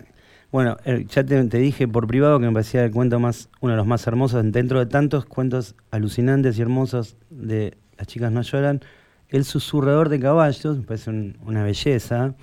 Bueno, 0.52 0.78
eh, 0.86 1.06
ya 1.10 1.26
te, 1.26 1.44
dije 1.44 1.88
por 1.88 2.08
privado 2.08 2.40
que 2.40 2.46
me 2.46 2.54
parecía 2.54 2.86
el 2.86 2.92
cuento 2.92 3.20
más, 3.20 3.50
uno 3.60 3.74
de 3.74 3.78
los 3.78 3.86
más 3.86 4.08
hermosos, 4.08 4.50
dentro 4.52 4.80
de 4.80 4.86
tantos 4.86 5.26
cuentos 5.26 5.76
alucinantes 5.92 6.58
y 6.58 6.62
hermosos 6.62 7.18
de 7.30 7.78
Las 7.98 8.08
chicas 8.08 8.32
no 8.32 8.42
lloran, 8.42 8.80
El 9.28 9.44
susurrador 9.44 10.08
de 10.08 10.22
caballos, 10.22 10.78
me 10.78 10.84
parece 10.84 11.12
una 11.42 11.64
belleza 11.64 12.34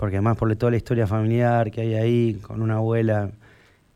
porque 0.00 0.16
además 0.16 0.38
por 0.38 0.56
toda 0.56 0.70
la 0.70 0.78
historia 0.78 1.06
familiar 1.06 1.70
que 1.70 1.82
hay 1.82 1.94
ahí, 1.94 2.34
con 2.40 2.62
una 2.62 2.76
abuela 2.76 3.32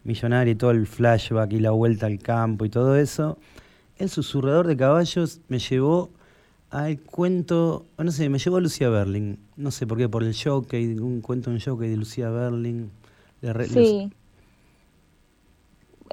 millonaria 0.02 0.52
y 0.52 0.54
todo 0.54 0.70
el 0.70 0.86
flashback 0.86 1.50
y 1.54 1.60
la 1.60 1.70
vuelta 1.70 2.04
al 2.04 2.18
campo 2.18 2.66
y 2.66 2.68
todo 2.68 2.98
eso, 2.98 3.38
el 3.96 4.10
susurrador 4.10 4.66
de 4.66 4.76
caballos 4.76 5.40
me 5.48 5.58
llevó 5.58 6.10
al 6.74 7.00
cuento, 7.00 7.86
no 7.96 8.10
sé, 8.10 8.28
me 8.28 8.40
llevó 8.40 8.56
a 8.56 8.60
Lucía 8.60 8.88
Berling, 8.88 9.38
no 9.56 9.70
sé 9.70 9.86
por 9.86 9.96
qué, 9.96 10.08
por 10.08 10.24
el 10.24 10.34
jockey, 10.34 10.98
un 10.98 11.20
cuento 11.20 11.52
en 11.52 11.60
jockey 11.60 11.88
de 11.88 11.96
Lucía 11.96 12.30
Berling. 12.30 12.90
sí. 13.68 14.10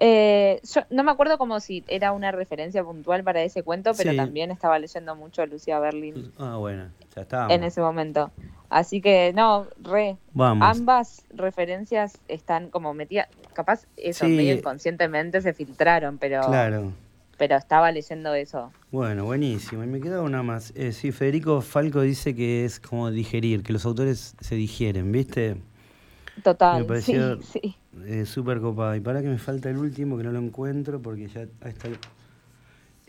Eh, 0.03 0.59
yo 0.63 0.81
no 0.89 1.03
me 1.03 1.11
acuerdo 1.11 1.37
como 1.37 1.59
si 1.59 1.83
era 1.87 2.11
una 2.11 2.31
referencia 2.31 2.83
puntual 2.83 3.23
para 3.23 3.43
ese 3.43 3.61
cuento, 3.61 3.91
pero 3.95 4.15
también 4.15 4.49
estaba 4.49 4.79
leyendo 4.79 5.15
mucho 5.15 5.43
a 5.43 5.45
Lucía 5.45 5.79
Berlin. 5.79 6.31
Ah, 6.39 6.57
bueno, 6.57 6.89
ya 7.15 7.21
estaba. 7.21 7.53
En 7.53 7.63
ese 7.63 7.81
momento. 7.81 8.31
Así 8.69 8.99
que 9.01 9.31
no, 9.35 9.67
re. 9.81 10.17
Ambas 10.35 11.25
referencias 11.29 12.17
están 12.27 12.69
como 12.69 12.95
metidas, 12.95 13.27
capaz 13.53 13.85
eso 13.97 14.27
medio 14.27 14.55
inconscientemente 14.55 15.41
se 15.41 15.53
filtraron, 15.53 16.17
pero 16.17 16.41
claro. 16.47 16.93
Pero 17.41 17.57
estaba 17.57 17.91
leyendo 17.91 18.35
eso. 18.35 18.71
Bueno, 18.91 19.25
buenísimo. 19.25 19.83
Y 19.83 19.87
me 19.87 19.99
queda 19.99 20.21
una 20.21 20.43
más. 20.43 20.71
Eh, 20.75 20.91
sí, 20.91 21.11
Federico 21.11 21.61
Falco 21.61 22.01
dice 22.01 22.35
que 22.35 22.65
es 22.65 22.79
como 22.79 23.09
digerir, 23.09 23.63
que 23.63 23.73
los 23.73 23.83
autores 23.83 24.35
se 24.39 24.53
digieren, 24.53 25.11
¿viste? 25.11 25.57
Total, 26.43 26.81
me 26.81 26.85
pareció 26.87 27.41
sí, 27.41 27.75
eh, 28.05 28.27
súper 28.27 28.61
copado. 28.61 28.95
Y 28.95 28.99
para 28.99 29.23
que 29.23 29.27
me 29.27 29.39
falta 29.39 29.71
el 29.71 29.77
último, 29.77 30.19
que 30.19 30.23
no 30.23 30.31
lo 30.31 30.37
encuentro, 30.37 31.01
porque 31.01 31.29
ya 31.29 31.41
está 31.67 31.89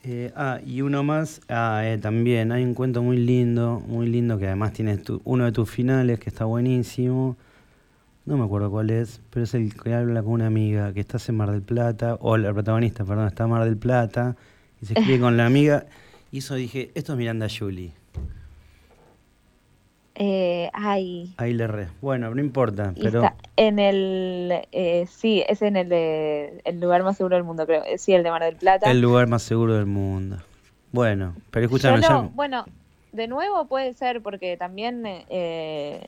eh, 0.02 0.32
ah, 0.34 0.60
y 0.64 0.80
uno 0.80 1.02
más, 1.02 1.42
ah, 1.50 1.82
eh, 1.84 1.98
también 1.98 2.52
hay 2.52 2.64
un 2.64 2.72
cuento 2.72 3.02
muy 3.02 3.18
lindo, 3.18 3.82
muy 3.86 4.06
lindo 4.06 4.38
que 4.38 4.46
además 4.46 4.72
tiene 4.72 4.98
uno 5.24 5.44
de 5.44 5.52
tus 5.52 5.68
finales 5.68 6.18
que 6.18 6.30
está 6.30 6.46
buenísimo. 6.46 7.36
No 8.24 8.36
me 8.36 8.44
acuerdo 8.44 8.70
cuál 8.70 8.90
es, 8.90 9.20
pero 9.30 9.44
es 9.44 9.54
el 9.54 9.74
que 9.74 9.94
habla 9.94 10.22
con 10.22 10.32
una 10.32 10.46
amiga 10.46 10.92
que 10.92 11.00
está 11.00 11.18
en 11.26 11.36
Mar 11.36 11.50
del 11.50 11.62
Plata, 11.62 12.16
o 12.20 12.36
la 12.36 12.52
protagonista, 12.52 13.04
perdón, 13.04 13.26
está 13.26 13.44
en 13.44 13.50
Mar 13.50 13.64
del 13.64 13.76
Plata, 13.76 14.36
y 14.80 14.86
se 14.86 14.94
escribe 14.94 15.20
con 15.20 15.36
la 15.36 15.46
amiga. 15.46 15.86
Y 16.30 16.38
eso 16.38 16.54
dije, 16.54 16.92
esto 16.94 17.12
es 17.12 17.18
Miranda 17.18 17.48
Julie. 17.48 17.92
Eh, 20.14 20.70
ay. 20.72 21.34
Ahí 21.38 21.52
le 21.52 21.66
re. 21.66 21.88
Bueno, 22.00 22.32
no 22.34 22.40
importa, 22.40 22.94
pero... 23.00 23.22
en 23.56 23.78
el... 23.78 24.52
Eh, 24.70 25.06
sí, 25.10 25.42
es 25.48 25.62
en 25.62 25.76
el, 25.76 25.88
de, 25.88 26.60
el 26.64 26.80
lugar 26.80 27.02
más 27.02 27.16
seguro 27.16 27.36
del 27.36 27.44
mundo, 27.44 27.66
creo. 27.66 27.82
Eh, 27.84 27.98
sí, 27.98 28.12
el 28.12 28.22
de 28.22 28.30
Mar 28.30 28.42
del 28.44 28.56
Plata. 28.56 28.90
El 28.90 29.00
lugar 29.00 29.26
más 29.26 29.42
seguro 29.42 29.74
del 29.74 29.86
mundo. 29.86 30.36
Bueno, 30.92 31.34
pero 31.50 31.66
escúchame... 31.66 32.00
Bueno, 32.34 32.66
de 33.12 33.26
nuevo 33.26 33.66
puede 33.66 33.94
ser, 33.94 34.22
porque 34.22 34.56
también 34.56 35.02
eh, 35.06 36.06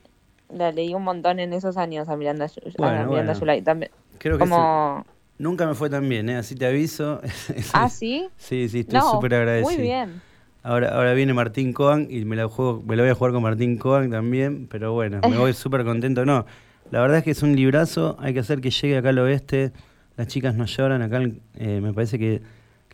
la 0.53 0.73
leí 0.73 0.95
un 0.95 1.03
montón 1.03 1.39
en 1.41 1.53
esos 1.53 1.77
años 1.77 2.09
a 2.09 2.17
Miranda, 2.17 2.47
a 2.79 3.05
Miranda 3.07 3.35
También, 3.63 3.91
creo 4.19 4.39
que 4.39 4.41
como... 4.41 5.05
Nunca 5.37 5.67
me 5.67 5.75
fue 5.75 5.91
tan 5.91 6.09
bien, 6.09 6.29
¿eh? 6.29 6.37
así 6.37 6.55
te 6.55 6.65
aviso. 6.65 7.21
¿Ah, 7.73 7.89
sí? 7.89 8.29
Sí, 8.37 8.69
sí, 8.69 8.81
estoy 8.81 9.01
súper 9.01 9.35
agradecido. 9.35 9.77
Muy 9.77 9.83
bien. 9.83 10.23
Ahora, 10.63 10.95
ahora 10.95 11.13
viene 11.13 11.35
Martín 11.35 11.73
Coan 11.73 12.07
y 12.09 12.25
me 12.25 12.37
la 12.37 12.49
juego, 12.49 12.83
me 12.87 12.97
lo 12.97 13.03
voy 13.03 13.11
a 13.11 13.15
jugar 13.15 13.33
con 13.33 13.43
Martín 13.43 13.77
Coan 13.77 14.11
también, 14.11 14.67
pero 14.69 14.93
bueno, 14.93 15.21
me 15.29 15.37
voy 15.37 15.53
súper 15.55 15.85
contento. 15.85 16.25
No, 16.25 16.47
la 16.91 17.01
verdad 17.01 17.19
es 17.19 17.25
que 17.25 17.33
es 17.33 17.43
un 17.43 17.55
librazo, 17.57 18.17
hay 18.21 18.33
que 18.33 18.41
hacer 18.41 18.61
que 18.61 18.71
llegue 18.71 18.97
acá 18.97 19.11
al 19.11 19.19
oeste. 19.19 19.73
Las 20.17 20.29
chicas 20.29 20.55
no 20.55 20.65
lloran, 20.65 21.03
acá 21.03 21.21
eh, 21.57 21.81
me 21.83 21.93
parece 21.93 22.19
que, 22.19 22.41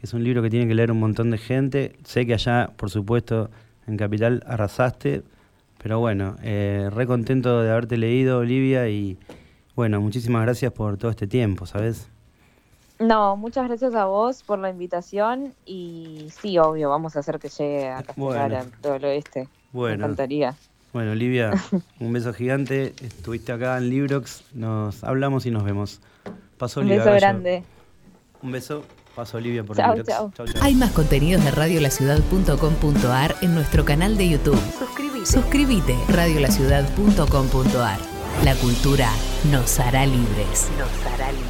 es 0.00 0.14
un 0.14 0.24
libro 0.24 0.42
que 0.42 0.48
tiene 0.48 0.66
que 0.66 0.74
leer 0.74 0.90
un 0.90 0.98
montón 0.98 1.30
de 1.30 1.36
gente. 1.36 1.96
Sé 2.04 2.26
que 2.26 2.32
allá, 2.32 2.70
por 2.76 2.88
supuesto, 2.88 3.50
en 3.86 3.98
Capital 3.98 4.42
arrasaste, 4.46 5.22
pero 5.82 5.98
bueno, 5.98 6.36
eh, 6.42 6.88
re 6.92 7.06
contento 7.06 7.62
de 7.62 7.70
haberte 7.70 7.96
leído, 7.96 8.38
Olivia, 8.38 8.88
y 8.88 9.18
bueno, 9.74 10.00
muchísimas 10.00 10.42
gracias 10.42 10.72
por 10.72 10.98
todo 10.98 11.10
este 11.10 11.26
tiempo, 11.26 11.66
¿sabes? 11.66 12.08
No, 12.98 13.34
muchas 13.36 13.66
gracias 13.66 13.94
a 13.94 14.04
vos 14.04 14.42
por 14.42 14.58
la 14.58 14.68
invitación 14.68 15.54
y 15.64 16.26
sí, 16.38 16.58
obvio, 16.58 16.90
vamos 16.90 17.16
a 17.16 17.20
hacer 17.20 17.38
que 17.38 17.48
llegue 17.48 17.88
a 17.88 18.02
Castellar, 18.02 18.66
todo 18.82 18.96
el 18.96 19.04
oeste. 19.06 19.48
Bueno. 19.72 19.96
Me 19.96 20.04
encantaría. 20.04 20.54
Bueno, 20.92 21.12
Olivia, 21.12 21.52
un 22.00 22.12
beso 22.12 22.34
gigante. 22.34 22.94
Estuviste 23.00 23.52
acá 23.52 23.78
en 23.78 23.88
Librox, 23.88 24.44
nos 24.52 25.02
hablamos 25.02 25.46
y 25.46 25.50
nos 25.50 25.64
vemos. 25.64 26.00
Paso 26.58 26.80
Olivia. 26.80 26.98
Un 26.98 27.04
beso 27.04 27.16
grande. 27.16 27.62
Un 28.42 28.52
beso. 28.52 28.82
Paso 29.20 29.36
Olivia 29.36 29.62
por 29.62 29.76
chau, 29.76 30.02
chau. 30.02 30.32
Hay 30.62 30.74
más 30.74 30.92
contenidos 30.92 31.44
de 31.44 31.50
radiolaciudad.com.ar 31.50 33.36
en 33.42 33.54
nuestro 33.54 33.84
canal 33.84 34.16
de 34.16 34.30
YouTube. 34.30 34.58
Suscríbete. 34.78 35.26
Suscríbete. 35.26 35.94
Radiolaciudad.com.ar. 36.08 37.98
La 38.46 38.54
cultura 38.54 39.10
nos 39.52 39.78
hará 39.78 40.06
libres. 40.06 40.68
Nos 40.78 41.12
hará 41.12 41.32
libres. 41.32 41.49